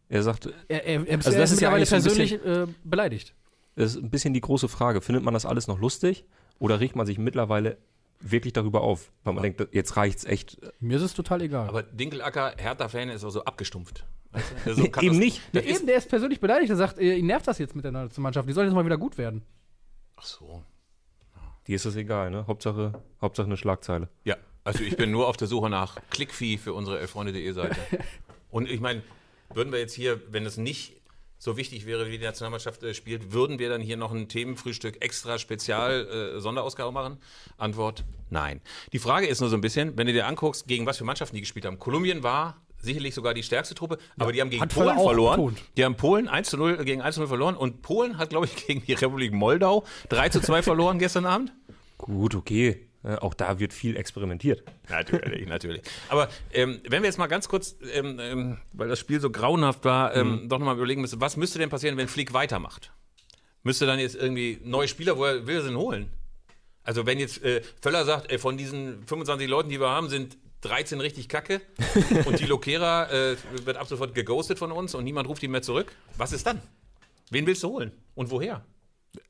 Er 0.08 0.22
sagt, 0.22 0.48
Er, 0.68 0.84
er, 0.86 1.06
er, 1.06 1.16
Also 1.18 1.32
das 1.32 1.52
ist 1.52 1.60
ja 1.60 1.70
mittlerweile 1.70 1.86
persönlich 1.86 2.32
äh, 2.44 2.66
beleidigt. 2.84 3.34
Das 3.76 3.94
ist 3.96 4.02
ein 4.02 4.10
bisschen 4.10 4.34
die 4.34 4.40
große 4.40 4.68
Frage. 4.68 5.00
Findet 5.00 5.24
man 5.24 5.34
das 5.34 5.46
alles 5.46 5.66
noch 5.68 5.78
lustig 5.78 6.24
oder 6.58 6.80
regt 6.80 6.96
man 6.96 7.06
sich 7.06 7.18
mittlerweile 7.18 7.78
wirklich 8.20 8.52
darüber 8.52 8.82
auf? 8.82 9.10
Weil 9.24 9.34
man 9.34 9.42
denkt, 9.42 9.66
jetzt 9.72 9.96
reicht's 9.96 10.24
echt. 10.24 10.58
Mir 10.80 10.96
ist 10.96 11.02
es 11.02 11.14
total 11.14 11.42
egal. 11.42 11.68
Aber 11.68 11.82
Dinkelacker, 11.82 12.54
Hertha-Fan, 12.58 13.08
ist 13.08 13.24
auch 13.24 13.30
so 13.30 13.44
abgestumpft. 13.44 14.04
Weißt 14.32 14.50
du? 14.50 14.54
Der 14.64 14.72
ist 14.72 14.78
so 14.78 14.82
Nee, 15.00 15.06
eben 15.06 15.18
nicht. 15.18 15.40
Ist- 15.54 15.64
eben, 15.66 15.86
der 15.86 15.96
ist 15.96 16.08
persönlich 16.08 16.40
beleidigt. 16.40 16.70
Er 16.70 16.76
sagt, 16.76 16.98
äh, 16.98 17.14
ihn 17.16 17.26
nervt 17.26 17.46
das 17.48 17.58
jetzt 17.58 17.74
mit 17.74 17.84
der 17.84 17.92
Nationalmannschaft. 17.92 18.48
Die 18.48 18.52
sollen 18.52 18.66
jetzt 18.68 18.74
mal 18.74 18.84
wieder 18.84 18.98
gut 18.98 19.18
werden. 19.18 19.42
Ach 20.16 20.24
so. 20.24 20.62
Die 21.66 21.74
ist 21.74 21.84
es 21.84 21.96
egal, 21.96 22.30
ne? 22.30 22.46
Hauptsache, 22.46 23.00
Hauptsache 23.20 23.46
eine 23.46 23.56
Schlagzeile. 23.56 24.08
Ja, 24.24 24.36
also 24.64 24.82
ich 24.82 24.96
bin 24.96 25.10
nur 25.10 25.28
auf 25.28 25.36
der 25.36 25.46
Suche 25.48 25.70
nach 25.70 25.98
Klickvieh 26.10 26.58
für 26.58 26.72
unsere 26.74 26.98
elfreunde.de 27.00 27.52
Seite. 27.52 27.76
Und 28.50 28.68
ich 28.68 28.80
meine, 28.80 29.02
würden 29.54 29.72
wir 29.72 29.78
jetzt 29.78 29.94
hier, 29.94 30.20
wenn 30.32 30.46
es 30.46 30.56
nicht 30.56 30.99
so 31.40 31.56
wichtig 31.56 31.86
wäre, 31.86 32.06
wie 32.06 32.18
die 32.18 32.24
Nationalmannschaft 32.24 32.82
äh, 32.82 32.92
spielt, 32.94 33.32
würden 33.32 33.58
wir 33.58 33.70
dann 33.70 33.80
hier 33.80 33.96
noch 33.96 34.12
ein 34.12 34.28
Themenfrühstück 34.28 35.02
extra 35.02 35.38
Spezial 35.38 36.34
äh, 36.36 36.40
Sonderausgabe 36.40 36.92
machen? 36.92 37.16
Antwort: 37.56 38.04
Nein. 38.28 38.60
Die 38.92 38.98
Frage 38.98 39.26
ist 39.26 39.40
nur 39.40 39.48
so 39.48 39.56
ein 39.56 39.62
bisschen, 39.62 39.96
wenn 39.96 40.06
du 40.06 40.12
dir 40.12 40.26
anguckst, 40.26 40.68
gegen 40.68 40.84
was 40.84 40.98
für 40.98 41.04
Mannschaften 41.04 41.34
die 41.34 41.40
gespielt 41.40 41.64
haben. 41.64 41.78
Kolumbien 41.78 42.22
war 42.22 42.60
sicherlich 42.82 43.14
sogar 43.14 43.32
die 43.32 43.42
stärkste 43.42 43.74
Truppe, 43.74 43.98
aber 44.18 44.32
die 44.32 44.40
haben 44.42 44.50
gegen 44.50 44.68
Polen 44.68 44.98
verloren. 44.98 45.36
betont. 45.36 45.62
Die 45.78 45.84
haben 45.84 45.96
Polen 45.96 46.28
1 46.28 46.50
zu 46.50 46.58
0 46.58 46.84
gegen 46.84 47.00
1 47.00 47.14
zu 47.14 47.22
0 47.22 47.28
verloren 47.28 47.56
und 47.56 47.80
Polen 47.80 48.18
hat, 48.18 48.28
glaube 48.30 48.46
ich, 48.46 48.54
gegen 48.66 48.84
die 48.84 48.92
Republik 48.92 49.32
Moldau 49.32 49.84
3 50.10 50.28
zu 50.28 50.40
2 50.40 50.62
verloren 50.62 50.98
gestern 50.98 51.24
Abend. 51.24 51.52
Gut, 51.96 52.34
okay. 52.34 52.86
Äh, 53.02 53.16
auch 53.16 53.34
da 53.34 53.58
wird 53.58 53.72
viel 53.72 53.96
experimentiert. 53.96 54.62
Natürlich, 54.88 55.48
natürlich. 55.48 55.82
Aber 56.08 56.28
ähm, 56.52 56.80
wenn 56.88 57.02
wir 57.02 57.08
jetzt 57.08 57.18
mal 57.18 57.28
ganz 57.28 57.48
kurz, 57.48 57.76
ähm, 57.94 58.18
ähm, 58.20 58.58
weil 58.72 58.88
das 58.88 58.98
Spiel 58.98 59.20
so 59.20 59.30
grauenhaft 59.30 59.84
war, 59.84 60.14
ähm, 60.14 60.48
doch 60.48 60.58
nochmal 60.58 60.76
überlegen 60.76 61.00
müssen, 61.00 61.20
was 61.20 61.36
müsste 61.36 61.58
denn 61.58 61.70
passieren, 61.70 61.96
wenn 61.96 62.08
Flick 62.08 62.34
weitermacht? 62.34 62.92
Müsste 63.62 63.86
dann 63.86 63.98
jetzt 63.98 64.16
irgendwie 64.16 64.60
neue 64.64 64.88
Spieler, 64.88 65.16
woher 65.16 65.46
will 65.46 65.56
er 65.56 65.62
sie 65.62 65.68
denn 65.68 65.78
holen? 65.78 66.10
Also 66.82 67.06
wenn 67.06 67.18
jetzt 67.18 67.42
äh, 67.42 67.62
Völler 67.80 68.04
sagt, 68.04 68.30
ey, 68.30 68.38
von 68.38 68.56
diesen 68.56 69.06
25 69.06 69.48
Leuten, 69.48 69.68
die 69.70 69.80
wir 69.80 69.88
haben, 69.88 70.08
sind 70.08 70.36
13 70.62 71.00
richtig 71.00 71.28
kacke 71.28 71.60
und 72.26 72.38
die 72.38 72.46
Lokera 72.46 73.10
äh, 73.10 73.36
wird 73.64 73.76
ab 73.76 73.86
sofort 73.86 74.14
geghostet 74.14 74.58
von 74.58 74.72
uns 74.72 74.94
und 74.94 75.04
niemand 75.04 75.28
ruft 75.28 75.42
ihn 75.42 75.50
mehr 75.50 75.62
zurück, 75.62 75.92
was 76.18 76.32
ist 76.32 76.46
dann? 76.46 76.60
Wen 77.30 77.46
willst 77.46 77.62
du 77.62 77.68
holen? 77.68 77.92
Und 78.14 78.30
woher? 78.30 78.64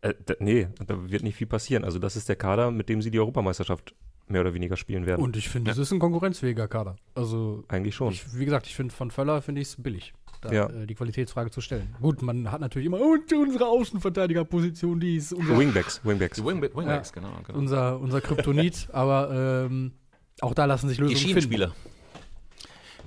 Äh, 0.03 0.15
da, 0.27 0.35
nee, 0.41 0.69
da 0.87 1.11
wird 1.11 1.23
nicht 1.23 1.37
viel 1.37 1.47
passieren. 1.47 1.85
Also 1.85 1.99
das 1.99 2.17
ist 2.17 2.29
der 2.29 2.37
Kader, 2.37 2.71
mit 2.71 2.89
dem 2.89 3.01
sie 3.03 3.11
die 3.11 3.19
Europameisterschaft 3.19 3.95
mehr 4.29 4.43
oder 4.43 4.55
weniger 4.55 4.77
spielen 4.77 5.07
werden. 5.07 5.23
Und 5.23 5.37
ich 5.37 5.49
finde, 5.49 5.71
es 5.71 5.79
ist 5.79 5.91
ein 5.93 5.99
konkurrenzfähiger 5.99 6.69
Kader. 6.69 6.97
Also, 7.15 7.65
Eigentlich 7.69 7.95
schon. 7.95 8.13
ich, 8.13 8.39
wie 8.39 8.45
gesagt, 8.45 8.67
ich 8.67 8.77
finde 8.77 8.95
von 8.95 9.11
Völler 9.11 9.43
finde 9.43 9.61
ich 9.61 9.69
es 9.69 9.83
billig. 9.83 10.13
da 10.41 10.53
Ja. 10.53 10.67
äh, 10.71 10.87
die 10.87 10.95
Qualitätsfrage 10.95 11.51
zu 11.51 11.61
stellen. 11.61 11.95
Gut, 12.01 12.23
man 12.23 12.51
hat 12.53 12.61
natürlich 12.61 12.87
immer 12.87 13.01
und 13.01 13.33
unsere 13.33 13.67
Außenverteidigerposition, 13.67 15.01
die 15.01 15.17
ist 15.17 15.33
unser, 15.33 15.59
Wingbacks, 15.59 16.01
Wingbacks. 16.05 16.37
Die 16.37 16.45
Wing 16.45 16.63
Wingbacks, 16.63 17.13
genau. 17.13 17.29
genau. 17.47 17.59
unser, 17.59 17.99
unser 17.99 18.21
Kryptonit, 18.21 18.89
aber 18.93 19.67
ähm, 19.67 19.93
auch 20.41 20.55
da 20.55 20.65
lassen 20.67 20.89
sich 20.89 20.99
Die 20.99 21.03
Lösungen 21.03 21.17
finden. 21.19 21.41
Schienenspieler. 21.41 21.75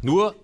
Nur 0.01 0.36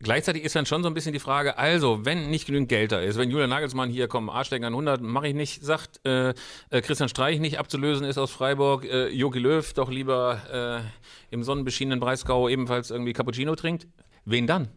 gleichzeitig 0.00 0.44
ist 0.44 0.54
dann 0.54 0.66
schon 0.66 0.82
so 0.82 0.88
ein 0.88 0.94
bisschen 0.94 1.12
die 1.12 1.18
Frage, 1.18 1.58
also, 1.58 2.04
wenn 2.04 2.30
nicht 2.30 2.46
genügend 2.46 2.68
Geld 2.68 2.92
da 2.92 3.00
ist, 3.00 3.18
wenn 3.18 3.30
Julian 3.30 3.50
Nagelsmann 3.50 3.90
hier, 3.90 4.08
komm, 4.08 4.28
Arschlecken 4.30 4.66
an 4.66 4.72
100, 4.72 5.00
mache 5.00 5.28
ich 5.28 5.34
nicht, 5.34 5.64
sagt, 5.64 6.04
äh, 6.06 6.30
äh, 6.70 6.80
Christian 6.82 7.08
Streich 7.08 7.40
nicht 7.40 7.58
abzulösen 7.58 8.06
ist 8.06 8.18
aus 8.18 8.30
Freiburg, 8.30 8.84
äh, 8.84 9.08
Jogi 9.08 9.38
Löw 9.38 9.72
doch 9.74 9.90
lieber 9.90 10.82
äh, 10.82 11.34
im 11.34 11.42
sonnenbeschienenen 11.42 12.00
Breisgau 12.00 12.48
ebenfalls 12.48 12.90
irgendwie 12.90 13.12
Cappuccino 13.12 13.54
trinkt, 13.56 13.86
wen 14.24 14.46
dann? 14.46 14.68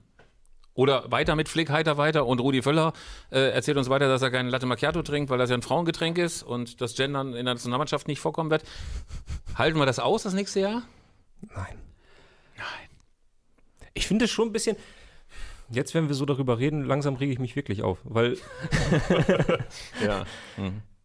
Oder 0.80 1.12
weiter 1.12 1.36
mit 1.36 1.50
Flick 1.50 1.70
heiter 1.72 1.98
weiter 1.98 2.26
und 2.26 2.40
Rudi 2.40 2.62
Völler 2.62 2.94
äh, 3.32 3.50
erzählt 3.52 3.76
uns 3.78 3.90
weiter, 3.90 4.08
dass 4.08 4.22
er 4.22 4.32
keinen 4.32 4.50
Latte 4.50 4.66
Macchiato 4.66 5.02
trinkt, 5.02 5.30
weil 5.30 5.38
das 5.38 5.50
ja 5.50 5.58
ein 5.58 5.62
Frauengetränk 5.62 6.18
ist 6.18 6.42
und 6.42 6.80
das 6.80 6.96
Gendern 6.96 7.30
in 7.34 7.44
der 7.44 7.56
Nationalmannschaft 7.56 8.08
nicht 8.08 8.22
vorkommen 8.22 8.50
wird. 8.50 8.64
Halten 9.56 9.78
wir 9.78 9.86
das 9.86 10.00
aus 10.00 10.24
das 10.24 10.34
nächste 10.34 10.62
Jahr? 10.62 10.84
Nein. 11.42 11.78
Nein. 12.56 12.90
Ich 13.94 14.08
finde 14.08 14.24
es 14.24 14.32
schon 14.32 14.48
ein 14.48 14.54
bisschen. 14.54 14.78
Jetzt, 15.72 15.94
wenn 15.94 16.08
wir 16.08 16.16
so 16.16 16.26
darüber 16.26 16.58
reden, 16.60 16.84
langsam 16.84 17.16
rege 17.16 17.32
ich 17.32 17.40
mich 17.40 17.56
wirklich 17.56 17.84
auf, 17.84 18.00
weil 18.04 18.38
Ja. 20.04 20.26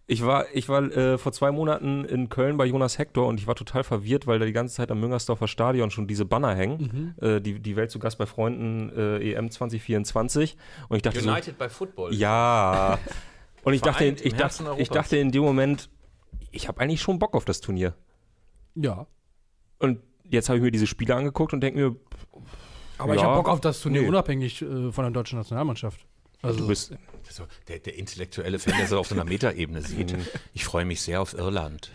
ich 0.06 0.24
war, 0.24 0.46
ich 0.52 0.68
war 0.68 0.82
äh, 0.84 1.18
vor 1.18 1.32
zwei 1.32 1.50
Monaten 1.50 2.04
in 2.04 2.28
Köln 2.28 2.56
bei 2.56 2.64
Jonas 2.66 2.98
Hector 2.98 3.26
und 3.26 3.40
ich 3.40 3.46
war 3.46 3.54
total 3.54 3.84
verwirrt, 3.84 4.26
weil 4.26 4.38
da 4.38 4.44
die 4.46 4.52
ganze 4.52 4.74
Zeit 4.74 4.90
am 4.90 5.00
Müngersdorfer 5.00 5.48
Stadion 5.48 5.90
schon 5.90 6.06
diese 6.06 6.24
Banner 6.24 6.54
hängen. 6.54 7.14
Äh, 7.20 7.40
die, 7.40 7.60
die 7.60 7.76
Welt 7.76 7.90
zu 7.90 7.98
Gast 7.98 8.18
bei 8.18 8.26
Freunden 8.26 8.90
äh, 8.96 9.32
EM 9.32 9.50
2024. 9.50 10.56
Und 10.88 10.96
ich 10.96 11.02
dachte 11.02 11.20
so, 11.20 11.30
United 11.30 11.58
bei 11.58 11.68
Football. 11.68 12.14
ja. 12.14 12.98
Und 13.64 13.72
ich 13.72 13.80
dachte, 13.80 14.00
Vereint 14.04 14.20
ich, 14.20 14.34
dachte, 14.34 14.74
ich 14.76 14.90
dachte 14.90 15.16
in 15.16 15.32
dem 15.32 15.42
Moment, 15.42 15.88
ich 16.50 16.68
habe 16.68 16.82
eigentlich 16.82 17.00
schon 17.00 17.18
Bock 17.18 17.34
auf 17.34 17.46
das 17.46 17.62
Turnier. 17.62 17.94
Ja. 18.74 19.06
Und 19.78 20.00
jetzt 20.28 20.50
habe 20.50 20.58
ich 20.58 20.62
mir 20.62 20.70
diese 20.70 20.86
Spiele 20.86 21.14
angeguckt 21.14 21.54
und 21.54 21.62
denke 21.62 21.80
mir, 21.80 21.96
Aber 22.98 23.14
ich 23.14 23.20
Ja. 23.20 23.26
habe 23.28 23.36
Bock 23.42 23.48
auf 23.48 23.60
das 23.60 23.80
Turnier 23.80 24.02
Nee. 24.02 24.08
unabhängig 24.08 24.62
äh, 24.62 24.92
von 24.92 25.04
der 25.04 25.10
deutschen 25.10 25.38
Nationalmannschaft. 25.38 26.00
Also, 26.42 26.60
du 26.60 26.66
bist, 26.68 26.92
So, 27.30 27.44
der, 27.68 27.78
der 27.78 27.96
intellektuelle 27.96 28.58
Fan, 28.58 28.74
der 28.76 28.86
so 28.86 28.98
auf 28.98 29.08
so 29.08 29.14
einer 29.14 29.24
Metaebene 29.24 29.80
sieht. 29.82 30.14
Ich 30.54 30.64
freue 30.64 30.84
mich 30.84 31.00
sehr 31.02 31.20
auf 31.22 31.32
Irland. 31.34 31.90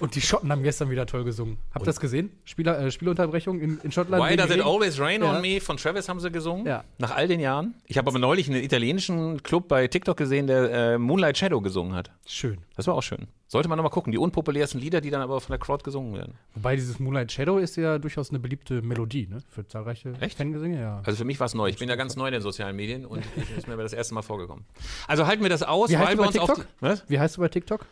Und 0.00 0.14
die 0.14 0.20
Schotten 0.20 0.50
haben 0.50 0.62
gestern 0.62 0.90
wieder 0.90 1.06
toll 1.06 1.24
gesungen. 1.24 1.58
Habt 1.72 1.82
ihr 1.84 1.86
das 1.86 2.00
gesehen? 2.00 2.30
Spieler, 2.44 2.78
äh, 2.78 2.90
Spielunterbrechung 2.90 3.60
in, 3.60 3.78
in 3.82 3.92
Schottland. 3.92 4.22
Why 4.22 4.36
does 4.36 4.50
it 4.50 4.60
always 4.60 4.98
rain 5.00 5.22
Ja. 5.22 5.34
on 5.36 5.40
me? 5.40 5.60
Von 5.60 5.76
Travis 5.76 6.08
haben 6.08 6.20
sie 6.20 6.30
gesungen. 6.30 6.66
Ja. 6.66 6.84
Nach 6.98 7.14
all 7.14 7.28
den 7.28 7.40
Jahren. 7.40 7.74
Ich 7.86 7.98
habe 7.98 8.08
aber 8.10 8.18
neulich 8.18 8.48
einen 8.48 8.62
italienischen 8.62 9.42
Club 9.42 9.68
bei 9.68 9.86
TikTok 9.88 10.16
gesehen, 10.16 10.46
der 10.46 10.70
äh, 10.94 10.98
Moonlight 10.98 11.38
Shadow 11.38 11.60
gesungen 11.60 11.94
hat. 11.94 12.10
Schön. 12.26 12.58
Das 12.76 12.86
war 12.86 12.94
auch 12.94 13.02
schön. 13.02 13.26
Sollte 13.46 13.68
man 13.68 13.76
nochmal 13.76 13.90
gucken. 13.90 14.12
Die 14.12 14.18
unpopulärsten 14.18 14.80
Lieder, 14.80 15.00
die 15.00 15.10
dann 15.10 15.22
aber 15.22 15.40
von 15.40 15.50
der 15.52 15.58
Crowd 15.58 15.82
gesungen 15.82 16.14
werden. 16.14 16.34
Wobei 16.54 16.76
dieses 16.76 17.00
Moonlight 17.00 17.32
Shadow 17.32 17.58
ist 17.58 17.76
ja 17.76 17.98
durchaus 17.98 18.30
eine 18.30 18.38
beliebte 18.38 18.80
Melodie, 18.80 19.26
ne? 19.28 19.42
Für 19.50 19.66
zahlreiche 19.66 20.12
Echt? 20.20 20.38
Fangesänge, 20.38 20.80
ja. 20.80 21.02
Also 21.04 21.18
für 21.18 21.24
mich 21.24 21.40
war 21.40 21.46
es 21.46 21.54
neu. 21.54 21.68
Ich 21.68 21.76
bin 21.78 21.88
ja 21.88 21.96
ganz 21.96 22.14
neu 22.16 22.28
in 22.28 22.32
den 22.32 22.42
sozialen 22.42 22.76
Medien 22.76 23.04
und 23.04 23.24
ich 23.36 23.50
ist 23.58 23.66
mir 23.66 23.76
das 23.76 23.92
erste 23.92 24.14
Mal 24.14 24.22
vorgekommen. 24.22 24.64
Also 25.08 25.26
halten 25.26 25.42
wir 25.42 25.50
das 25.50 25.62
aus, 25.64 25.90
Wie 25.90 25.98
heißt 25.98 26.08
weil 26.08 26.16
du 26.16 26.22
wir 26.22 26.26
bei 26.26 26.46
TikTok? 26.46 26.66
Was? 26.78 27.04
Wie 27.08 27.18
heißt 27.18 27.36
du 27.36 27.40
bei 27.40 27.48
TikTok? 27.48 27.86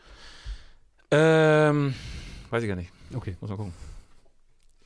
Ähm, 1.10 1.94
weiß 2.50 2.62
ich 2.62 2.68
gar 2.68 2.76
nicht. 2.76 2.92
Okay. 3.14 3.36
Muss 3.40 3.50
mal 3.50 3.56
gucken. 3.56 3.72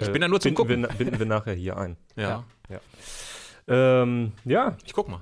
Ich 0.00 0.08
äh, 0.08 0.12
bin 0.12 0.20
da 0.22 0.28
nur 0.28 0.40
zum 0.40 0.54
binden 0.54 0.82
Gucken. 0.84 0.98
Wir, 0.98 1.04
binden 1.04 1.18
wir 1.18 1.26
nachher 1.26 1.54
hier 1.54 1.76
ein. 1.76 1.96
Ja. 2.16 2.44
Ja. 2.68 2.80
Ähm, 3.68 4.32
ja, 4.44 4.76
Ich 4.84 4.92
guck 4.92 5.08
mal. 5.08 5.20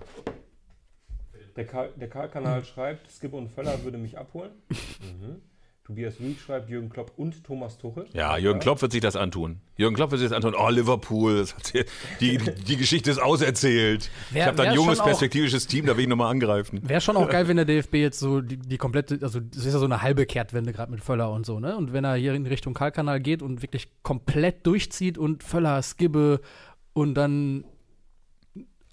Der, 1.56 1.66
Karl, 1.66 1.92
der 1.96 2.08
Karl-Kanal 2.08 2.64
schreibt, 2.64 3.10
Skip 3.10 3.32
und 3.32 3.48
Völler 3.48 3.82
würde 3.84 3.98
mich 3.98 4.16
abholen. 4.18 4.52
Mhm. 5.00 5.42
Tobias 5.84 6.20
Rüth 6.20 6.38
schreibt, 6.38 6.70
Jürgen 6.70 6.88
Klopp 6.88 7.12
und 7.16 7.42
Thomas 7.42 7.76
Tuchel. 7.76 8.06
Ja, 8.12 8.36
Jürgen 8.36 8.60
Klopp 8.60 8.80
wird 8.80 8.92
sich 8.92 9.00
das 9.00 9.16
antun. 9.16 9.60
Jürgen 9.76 9.96
Klopp 9.96 10.12
wird 10.12 10.20
sich 10.20 10.28
das 10.28 10.36
antun. 10.36 10.54
Oh, 10.56 10.68
Liverpool, 10.68 11.44
sie- 11.64 11.84
die, 12.20 12.38
die 12.38 12.76
Geschichte 12.76 13.10
ist 13.10 13.18
auserzählt. 13.20 14.08
Wär- 14.30 14.42
ich 14.42 14.46
habe 14.46 14.56
da 14.56 14.62
ein 14.64 14.74
junges, 14.74 14.98
schon 14.98 15.02
auch- 15.02 15.08
perspektivisches 15.08 15.66
Team, 15.66 15.86
da 15.86 15.96
will 15.96 16.02
ich 16.04 16.08
nochmal 16.08 16.30
angreifen. 16.30 16.80
Wäre 16.88 17.00
schon 17.00 17.16
auch 17.16 17.28
geil, 17.28 17.48
wenn 17.48 17.56
der 17.56 17.64
DFB 17.64 17.94
jetzt 17.96 18.20
so 18.20 18.40
die, 18.40 18.56
die 18.56 18.76
komplette, 18.76 19.18
also 19.22 19.40
das 19.40 19.64
ist 19.66 19.72
ja 19.72 19.78
so 19.80 19.84
eine 19.86 20.00
halbe 20.00 20.26
Kehrtwende 20.26 20.72
gerade 20.72 20.92
mit 20.92 21.00
Völler 21.02 21.32
und 21.32 21.44
so, 21.44 21.58
ne? 21.58 21.76
Und 21.76 21.92
wenn 21.92 22.04
er 22.04 22.14
hier 22.14 22.34
in 22.34 22.46
Richtung 22.46 22.72
Karlkanal 22.72 23.18
geht 23.18 23.42
und 23.42 23.62
wirklich 23.62 23.88
komplett 24.04 24.64
durchzieht 24.66 25.18
und 25.18 25.42
Völler, 25.42 25.82
Skibbe 25.82 26.40
und 26.92 27.14
dann 27.14 27.64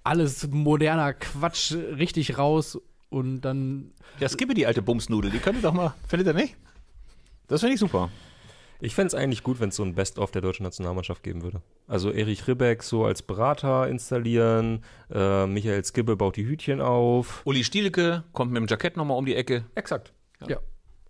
alles 0.04 0.47
moderner 0.50 1.13
Quatsch 1.13 1.73
richtig 1.73 2.38
raus 2.38 2.80
und 3.10 3.41
dann 3.41 3.91
Ja, 4.19 4.30
skippe 4.30 4.54
die 4.54 4.65
alte 4.65 4.82
Bumsnudel, 4.82 5.30
die 5.32 5.39
könnte 5.39 5.62
doch 5.62 5.73
mal, 5.73 5.93
findet 6.08 6.28
ihr 6.28 6.34
nicht? 6.34 6.56
Das 7.47 7.62
finde 7.62 7.75
ich 7.75 7.79
super. 7.79 8.10
Ich 8.79 8.93
fände 8.93 9.07
es 9.07 9.15
eigentlich 9.15 9.41
gut, 9.41 9.60
wenn 9.60 9.69
es 9.69 9.75
so 9.75 9.83
ein 9.83 9.95
Best-of 9.95 10.29
der 10.31 10.41
deutschen 10.41 10.63
Nationalmannschaft 10.63 11.23
geben 11.23 11.41
würde. 11.41 11.62
Also 11.88 12.12
Erich 12.12 12.47
Ribbeck 12.47 12.83
so 12.83 13.05
als 13.05 13.23
Berater 13.23 13.88
installieren, 13.88 14.83
äh, 15.10 15.47
Michael 15.47 15.83
Skibbe 15.83 16.15
baut 16.15 16.36
die 16.36 16.45
Hütchen 16.45 16.79
auf. 16.79 17.41
Uli 17.45 17.63
Stielke 17.63 18.23
kommt 18.33 18.51
mit 18.51 18.62
dem 18.62 18.67
Jackett 18.67 18.95
nochmal 18.95 19.17
um 19.17 19.25
die 19.25 19.36
Ecke. 19.36 19.65
Exakt. 19.75 20.13
ja. 20.47 20.60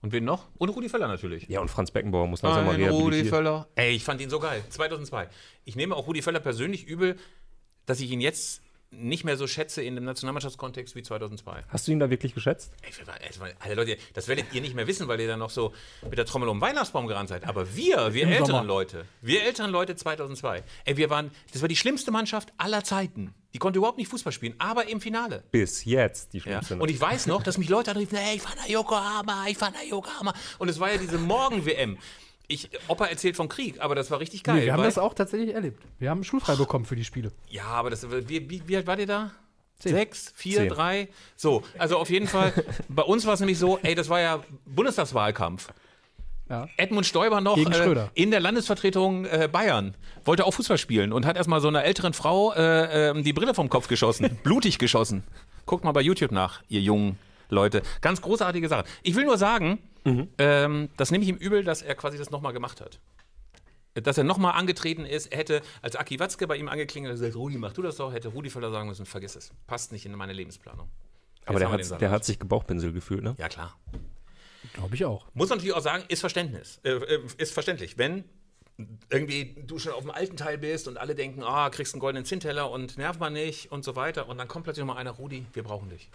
Und 0.01 0.11
wen 0.13 0.23
noch? 0.23 0.47
Und 0.57 0.69
Rudi 0.69 0.89
Völler 0.89 1.07
natürlich. 1.07 1.47
Ja, 1.49 1.59
und 1.59 1.69
Franz 1.69 1.89
Beckenbauer 1.91 2.27
muss 2.27 2.43
langsam 2.43 2.65
mal 2.65 2.75
Ein 2.75 2.81
Rudi 2.83 2.93
rehabilitieren. 2.93 3.29
Völler. 3.29 3.67
Ey, 3.75 3.95
ich 3.95 4.03
fand 4.03 4.21
ihn 4.21 4.29
so 4.29 4.39
geil. 4.39 4.63
2002. 4.69 5.27
Ich 5.65 5.75
nehme 5.75 5.95
auch 5.95 6.07
Rudi 6.07 6.21
Völler 6.21 6.39
persönlich 6.39 6.85
übel, 6.85 7.17
dass 7.87 7.99
ich 7.99 8.11
ihn 8.11 8.21
jetzt 8.21 8.61
nicht 8.89 9.23
mehr 9.25 9.35
so 9.37 9.47
schätze 9.47 9.81
in 9.83 9.95
dem 9.95 10.05
Nationalmannschaftskontext 10.05 10.95
wie 10.95 11.03
2002. 11.03 11.63
Hast 11.67 11.87
du 11.87 11.91
ihn 11.91 11.99
da 11.99 12.09
wirklich 12.09 12.33
geschätzt? 12.33 12.71
Ey, 12.81 12.91
ey, 13.19 13.53
alle 13.59 13.75
Leute, 13.75 13.97
das 14.13 14.27
werdet 14.27 14.45
ihr 14.53 14.61
nicht 14.61 14.75
mehr 14.75 14.87
wissen, 14.87 15.07
weil 15.07 15.19
ihr 15.19 15.27
dann 15.27 15.39
noch 15.39 15.49
so 15.49 15.73
mit 16.09 16.17
der 16.17 16.25
Trommel 16.25 16.47
um 16.47 16.57
den 16.57 16.61
Weihnachtsbaum 16.61 17.07
gerannt 17.07 17.29
seid. 17.29 17.45
Aber 17.45 17.75
wir, 17.75 18.13
wir 18.13 18.23
Im 18.23 18.29
älteren 18.29 18.45
Sommer. 18.47 18.63
Leute, 18.63 19.05
wir 19.21 19.43
älteren 19.43 19.71
Leute 19.71 19.95
2002, 19.95 20.63
ey, 20.85 20.97
wir 20.97 21.09
waren, 21.09 21.31
das 21.51 21.61
war 21.61 21.67
die 21.67 21.75
schlimmste 21.75 22.11
Mannschaft 22.11 22.53
aller 22.57 22.83
Zeiten. 22.83 23.33
Die 23.53 23.59
konnte 23.59 23.77
überhaupt 23.79 23.97
nicht 23.97 24.07
Fußball 24.09 24.31
spielen, 24.33 24.55
aber 24.59 24.87
im 24.87 25.01
Finale. 25.01 25.43
Bis 25.51 25.83
jetzt 25.85 26.33
die 26.33 26.37
Ja. 26.37 26.43
schlimmste. 26.43 26.77
Und 26.77 26.89
ich 26.89 26.99
weiß 26.99 27.27
noch, 27.27 27.43
dass 27.43 27.57
mich 27.57 27.69
Leute 27.69 27.91
anriefen, 27.91 28.15
ey, 28.17 28.35
ich 28.35 28.41
fahr 28.41 28.55
nach 28.55 28.67
Yokohama, 28.67 29.47
ich 29.47 29.57
fahr 29.57 29.71
nach 29.71 29.83
Yokohama. 29.83 30.33
Und 30.59 30.69
es 30.69 30.79
war 30.79 30.91
ja 30.91 30.97
diese 30.97 31.17
Morgen-WM. 31.17 31.97
Ich, 32.47 32.69
Opa 32.87 33.05
erzählt 33.07 33.35
vom 33.35 33.49
Krieg, 33.49 33.81
aber 33.81 33.93
das 33.93 34.09
war 34.09 34.19
richtig 34.19 34.43
geil. 34.43 34.55
Nee, 34.55 34.65
wir 34.65 34.73
haben 34.73 34.83
das 34.83 34.97
auch 34.97 35.13
tatsächlich 35.13 35.53
erlebt. 35.53 35.83
Wir 35.99 36.09
haben 36.09 36.23
schulfrei 36.23 36.55
bekommen 36.55 36.85
für 36.85 36.95
die 36.95 37.03
Spiele. 37.03 37.31
ja, 37.49 37.65
aber 37.65 37.89
das, 37.89 38.09
wie, 38.09 38.49
wie, 38.49 38.61
wie 38.65 38.75
alt 38.77 38.87
war 38.87 38.97
ihr 38.97 39.07
da? 39.07 39.31
Zehn. 39.79 39.93
Sechs, 39.93 40.33
vier, 40.35 40.59
Zehn. 40.59 40.69
drei. 40.69 41.07
So, 41.35 41.63
also 41.77 41.97
auf 41.97 42.09
jeden 42.09 42.27
Fall, 42.27 42.53
bei 42.89 43.03
uns 43.03 43.25
war 43.25 43.33
es 43.33 43.41
nämlich 43.41 43.59
so, 43.59 43.77
ey, 43.83 43.93
das 43.93 44.09
war 44.09 44.19
ja 44.19 44.43
Bundestagswahlkampf. 44.65 45.67
Ja. 46.49 46.67
Edmund 46.77 47.05
Stoiber 47.05 47.41
noch 47.41 47.57
äh, 47.57 48.07
in 48.13 48.31
der 48.31 48.39
Landesvertretung 48.39 49.25
äh, 49.25 49.49
Bayern 49.51 49.95
wollte 50.23 50.45
auch 50.45 50.53
Fußball 50.53 50.77
spielen 50.77 51.11
und 51.11 51.25
hat 51.25 51.35
erstmal 51.35 51.59
so 51.59 51.67
einer 51.67 51.83
älteren 51.83 52.13
Frau 52.13 52.53
äh, 52.53 53.09
ähm, 53.09 53.23
die 53.23 53.33
Brille 53.33 53.53
vom 53.53 53.67
Kopf 53.69 53.89
geschossen, 53.89 54.39
blutig 54.43 54.79
geschossen. 54.79 55.23
Guckt 55.65 55.83
mal 55.83 55.91
bei 55.91 56.01
YouTube 56.01 56.31
nach, 56.31 56.61
ihr 56.69 56.79
jungen 56.79 57.19
Leute. 57.49 57.81
Ganz 58.01 58.21
großartige 58.21 58.69
Sache. 58.69 58.85
Ich 59.03 59.15
will 59.15 59.25
nur 59.25 59.37
sagen, 59.37 59.79
ähm, 60.37 60.89
das 60.97 61.11
nehme 61.11 61.23
ich 61.23 61.29
ihm 61.29 61.35
übel, 61.35 61.63
dass 61.63 61.81
er 61.81 61.95
quasi 61.95 62.17
das 62.17 62.29
nochmal 62.29 62.53
gemacht 62.53 62.81
hat. 62.81 62.99
Dass 63.93 64.17
er 64.17 64.23
nochmal 64.23 64.53
angetreten 64.53 65.05
ist, 65.05 65.27
er 65.27 65.39
hätte, 65.39 65.61
als 65.81 65.95
Aki 65.95 66.19
Watzke 66.19 66.45
bei 66.47 66.55
ihm 66.55 66.69
angeklingelt 66.69 67.13
und 67.13 67.19
gesagt, 67.19 67.35
Rudi, 67.35 67.57
mach 67.57 67.73
du 67.73 67.81
das 67.81 67.95
doch, 67.97 68.13
hätte 68.13 68.29
Rudi 68.29 68.49
Völler 68.49 68.69
sagen 68.69 68.87
müssen, 68.87 69.05
vergiss 69.05 69.35
es. 69.35 69.51
Passt 69.65 69.91
nicht 69.91 70.05
in 70.05 70.13
meine 70.13 70.33
Lebensplanung. 70.33 70.87
Aber 71.45 71.59
der 71.59 71.71
hat, 71.71 72.01
der 72.01 72.11
hat 72.11 72.25
sich 72.25 72.39
gebauchpinselt 72.39 72.93
gefühlt, 72.93 73.23
ne? 73.23 73.35
Ja, 73.37 73.47
klar. 73.47 73.75
Glaube 74.73 74.95
ich 74.95 75.05
auch. 75.05 75.27
Muss 75.33 75.49
man 75.49 75.57
natürlich 75.57 75.75
auch 75.75 75.81
sagen, 75.81 76.03
ist 76.09 76.19
Verständnis. 76.19 76.79
Äh, 76.83 76.91
äh, 76.91 77.21
ist 77.37 77.53
verständlich. 77.53 77.97
Wenn 77.97 78.25
irgendwie 79.09 79.55
du 79.65 79.79
schon 79.79 79.93
auf 79.93 80.01
dem 80.01 80.11
alten 80.11 80.37
Teil 80.37 80.57
bist 80.57 80.87
und 80.87 80.97
alle 80.97 81.15
denken, 81.15 81.41
ah, 81.43 81.69
kriegst 81.69 81.93
einen 81.93 81.99
goldenen 81.99 82.25
Zinnteller 82.25 82.69
und 82.69 82.97
nerv 82.97 83.17
mal 83.17 83.31
nicht 83.31 83.71
und 83.71 83.83
so 83.83 83.95
weiter. 83.95 84.29
Und 84.29 84.37
dann 84.37 84.47
kommt 84.47 84.65
plötzlich 84.65 84.85
nochmal 84.85 85.01
einer, 85.01 85.11
Rudi, 85.11 85.45
wir 85.53 85.63
brauchen 85.63 85.89
dich. 85.89 86.11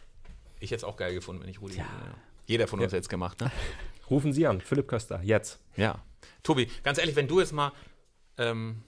Ich 0.61 0.70
hätte 0.70 0.76
es 0.78 0.85
auch 0.85 0.96
geil 0.96 1.14
gefunden, 1.14 1.42
wenn 1.42 1.48
ich 1.48 1.61
Rudi. 1.61 1.78
Ja. 1.78 1.87
Jeder 2.46 2.66
von 2.66 2.81
uns 2.81 2.92
hätte 2.92 3.02
es 3.02 3.09
gemacht, 3.09 3.40
ne? 3.40 3.50
Rufen 4.11 4.33
Sie 4.33 4.46
an, 4.46 4.61
Philipp 4.61 4.88
Köster, 4.88 5.20
jetzt. 5.22 5.61
Ja. 5.76 6.02
Tobi, 6.42 6.68
ganz 6.83 6.98
ehrlich, 6.98 7.16
wenn 7.16 7.28
du 7.28 7.40
jetzt 7.40 7.52
mal, 7.52 7.72
ähm, 8.37 8.83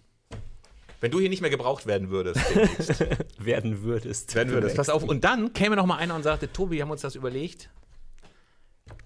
wenn 1.00 1.10
du 1.10 1.20
hier 1.20 1.28
nicht 1.28 1.40
mehr 1.40 1.50
gebraucht 1.50 1.86
werden 1.86 2.10
würdest, 2.10 2.40
Werden 3.38 3.82
würdest. 3.82 4.34
werden 4.34 4.52
würdest, 4.52 4.76
pass 4.76 4.88
auf. 4.88 5.02
Und 5.04 5.24
dann 5.24 5.52
käme 5.52 5.76
noch 5.76 5.86
mal 5.86 5.96
einer 5.96 6.14
und 6.14 6.22
sagte, 6.22 6.52
Tobi, 6.52 6.76
wir 6.76 6.82
haben 6.82 6.90
uns 6.90 7.02
das 7.02 7.14
überlegt. 7.14 7.70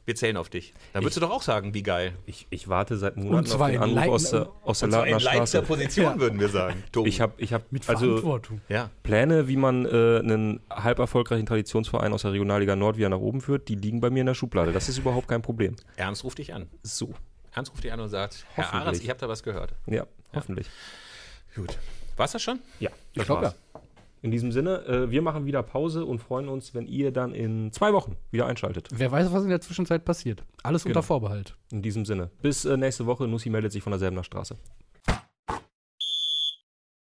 Wir 0.09 0.15
zählen 0.15 0.39
auf 0.39 0.49
dich. 0.49 0.73
Dann 0.95 1.03
würdest 1.03 1.19
du 1.19 1.21
doch 1.21 1.29
auch 1.31 1.43
sagen, 1.43 1.75
wie 1.75 1.83
geil. 1.83 2.15
Ich, 2.25 2.47
ich 2.49 2.67
warte 2.67 2.97
seit 2.97 3.19
Monaten 3.19 3.53
auf 3.53 3.67
den 3.67 3.77
Anruf 3.79 3.95
Leiten- 3.95 4.11
aus 4.11 4.31
der, 4.31 4.49
aus 4.63 4.79
der 4.79 4.87
Und 4.87 4.93
zwar 4.93 5.01
Ladener 5.03 5.17
in 5.17 5.21
Straße. 5.21 5.63
Position, 5.63 6.05
Ja. 6.07 6.19
würden 6.19 6.41
wir 6.41 6.49
sagen, 6.49 6.83
Tobi. 6.93 7.11
Ich 7.11 7.21
habe 7.21 7.35
ich 7.37 7.53
hab, 7.53 7.71
Mit 7.71 7.87
also 7.91 8.07
Verantwortung. 8.07 8.63
ja. 8.71 8.89
Pläne, 9.03 9.49
wie 9.49 9.57
man 9.57 9.85
äh, 9.85 9.89
einen 10.21 10.61
halb 10.71 10.99
erfolgreichen 10.99 11.45
Traditionsverein 11.45 12.11
aus 12.15 12.23
der 12.23 12.33
Regionalliga 12.33 12.75
Nord 12.75 12.97
wieder 12.97 13.11
nach 13.11 13.19
oben 13.19 13.43
führt, 13.43 13.69
die 13.69 13.75
liegen 13.75 14.01
bei 14.01 14.09
mir 14.09 14.21
in 14.21 14.27
der 14.27 14.35
Schublade. 14.35 14.73
Das 14.73 14.89
ist 14.89 14.97
überhaupt 14.97 15.29
kein 15.29 15.43
Problem. 15.43 15.77
Ernst 15.97 16.25
ruft 16.25 16.39
dich 16.39 16.55
an. 16.55 16.69
So, 16.83 17.13
Ernst 17.53 17.71
ruft 17.73 17.85
dich 17.85 17.93
an 17.93 18.01
und 18.01 18.09
sagt, 18.09 18.47
Herr. 18.55 18.73
Ahrens, 18.73 19.01
ich 19.01 19.11
habe 19.11 19.21
da 19.21 19.29
was 19.29 19.43
gehört. 19.43 19.75
ja, 19.85 20.07
hoffentlich. 20.35 20.69
Gut. 21.55 21.77
War's 22.17 22.33
das 22.33 22.41
schon? 22.43 22.61
Ja, 22.81 22.89
Ich 23.13 23.25
glaube 23.25 23.45
ja. 23.45 23.81
In 24.21 24.31
diesem 24.31 24.51
Sinne, 24.53 24.85
äh, 24.87 25.11
wir 25.11 25.23
machen 25.23 25.47
wieder 25.47 25.63
Pause 25.63 26.05
und 26.05 26.19
freuen 26.21 26.49
uns, 26.49 26.75
wenn 26.75 26.87
ihr 26.87 27.13
dann 27.13 27.33
in 27.35 27.71
zwei 27.73 27.93
Wochen 27.93 28.17
wieder 28.31 28.47
einschaltet. 28.47 28.89
Wer 28.93 29.13
weiß, 29.13 29.33
was 29.33 29.45
in 29.45 29.51
der 29.51 29.61
Zwischenzeit 29.61 30.05
passiert. 30.05 30.43
Alles 30.63 30.83
Genau. 30.85 30.93
unter 30.99 31.03
Vorbehalt. 31.07 31.57
In 31.71 31.83
diesem 31.83 32.05
Sinne. 32.05 32.31
Bis 32.43 32.65
äh, 32.65 32.77
nächste 32.77 33.07
Woche. 33.07 33.29
Nussi 33.29 33.49
meldet 33.51 33.73
sich 33.73 33.83
von 33.83 33.93
der 33.93 33.99
Selbener 34.01 34.25
Straße. 34.25 34.57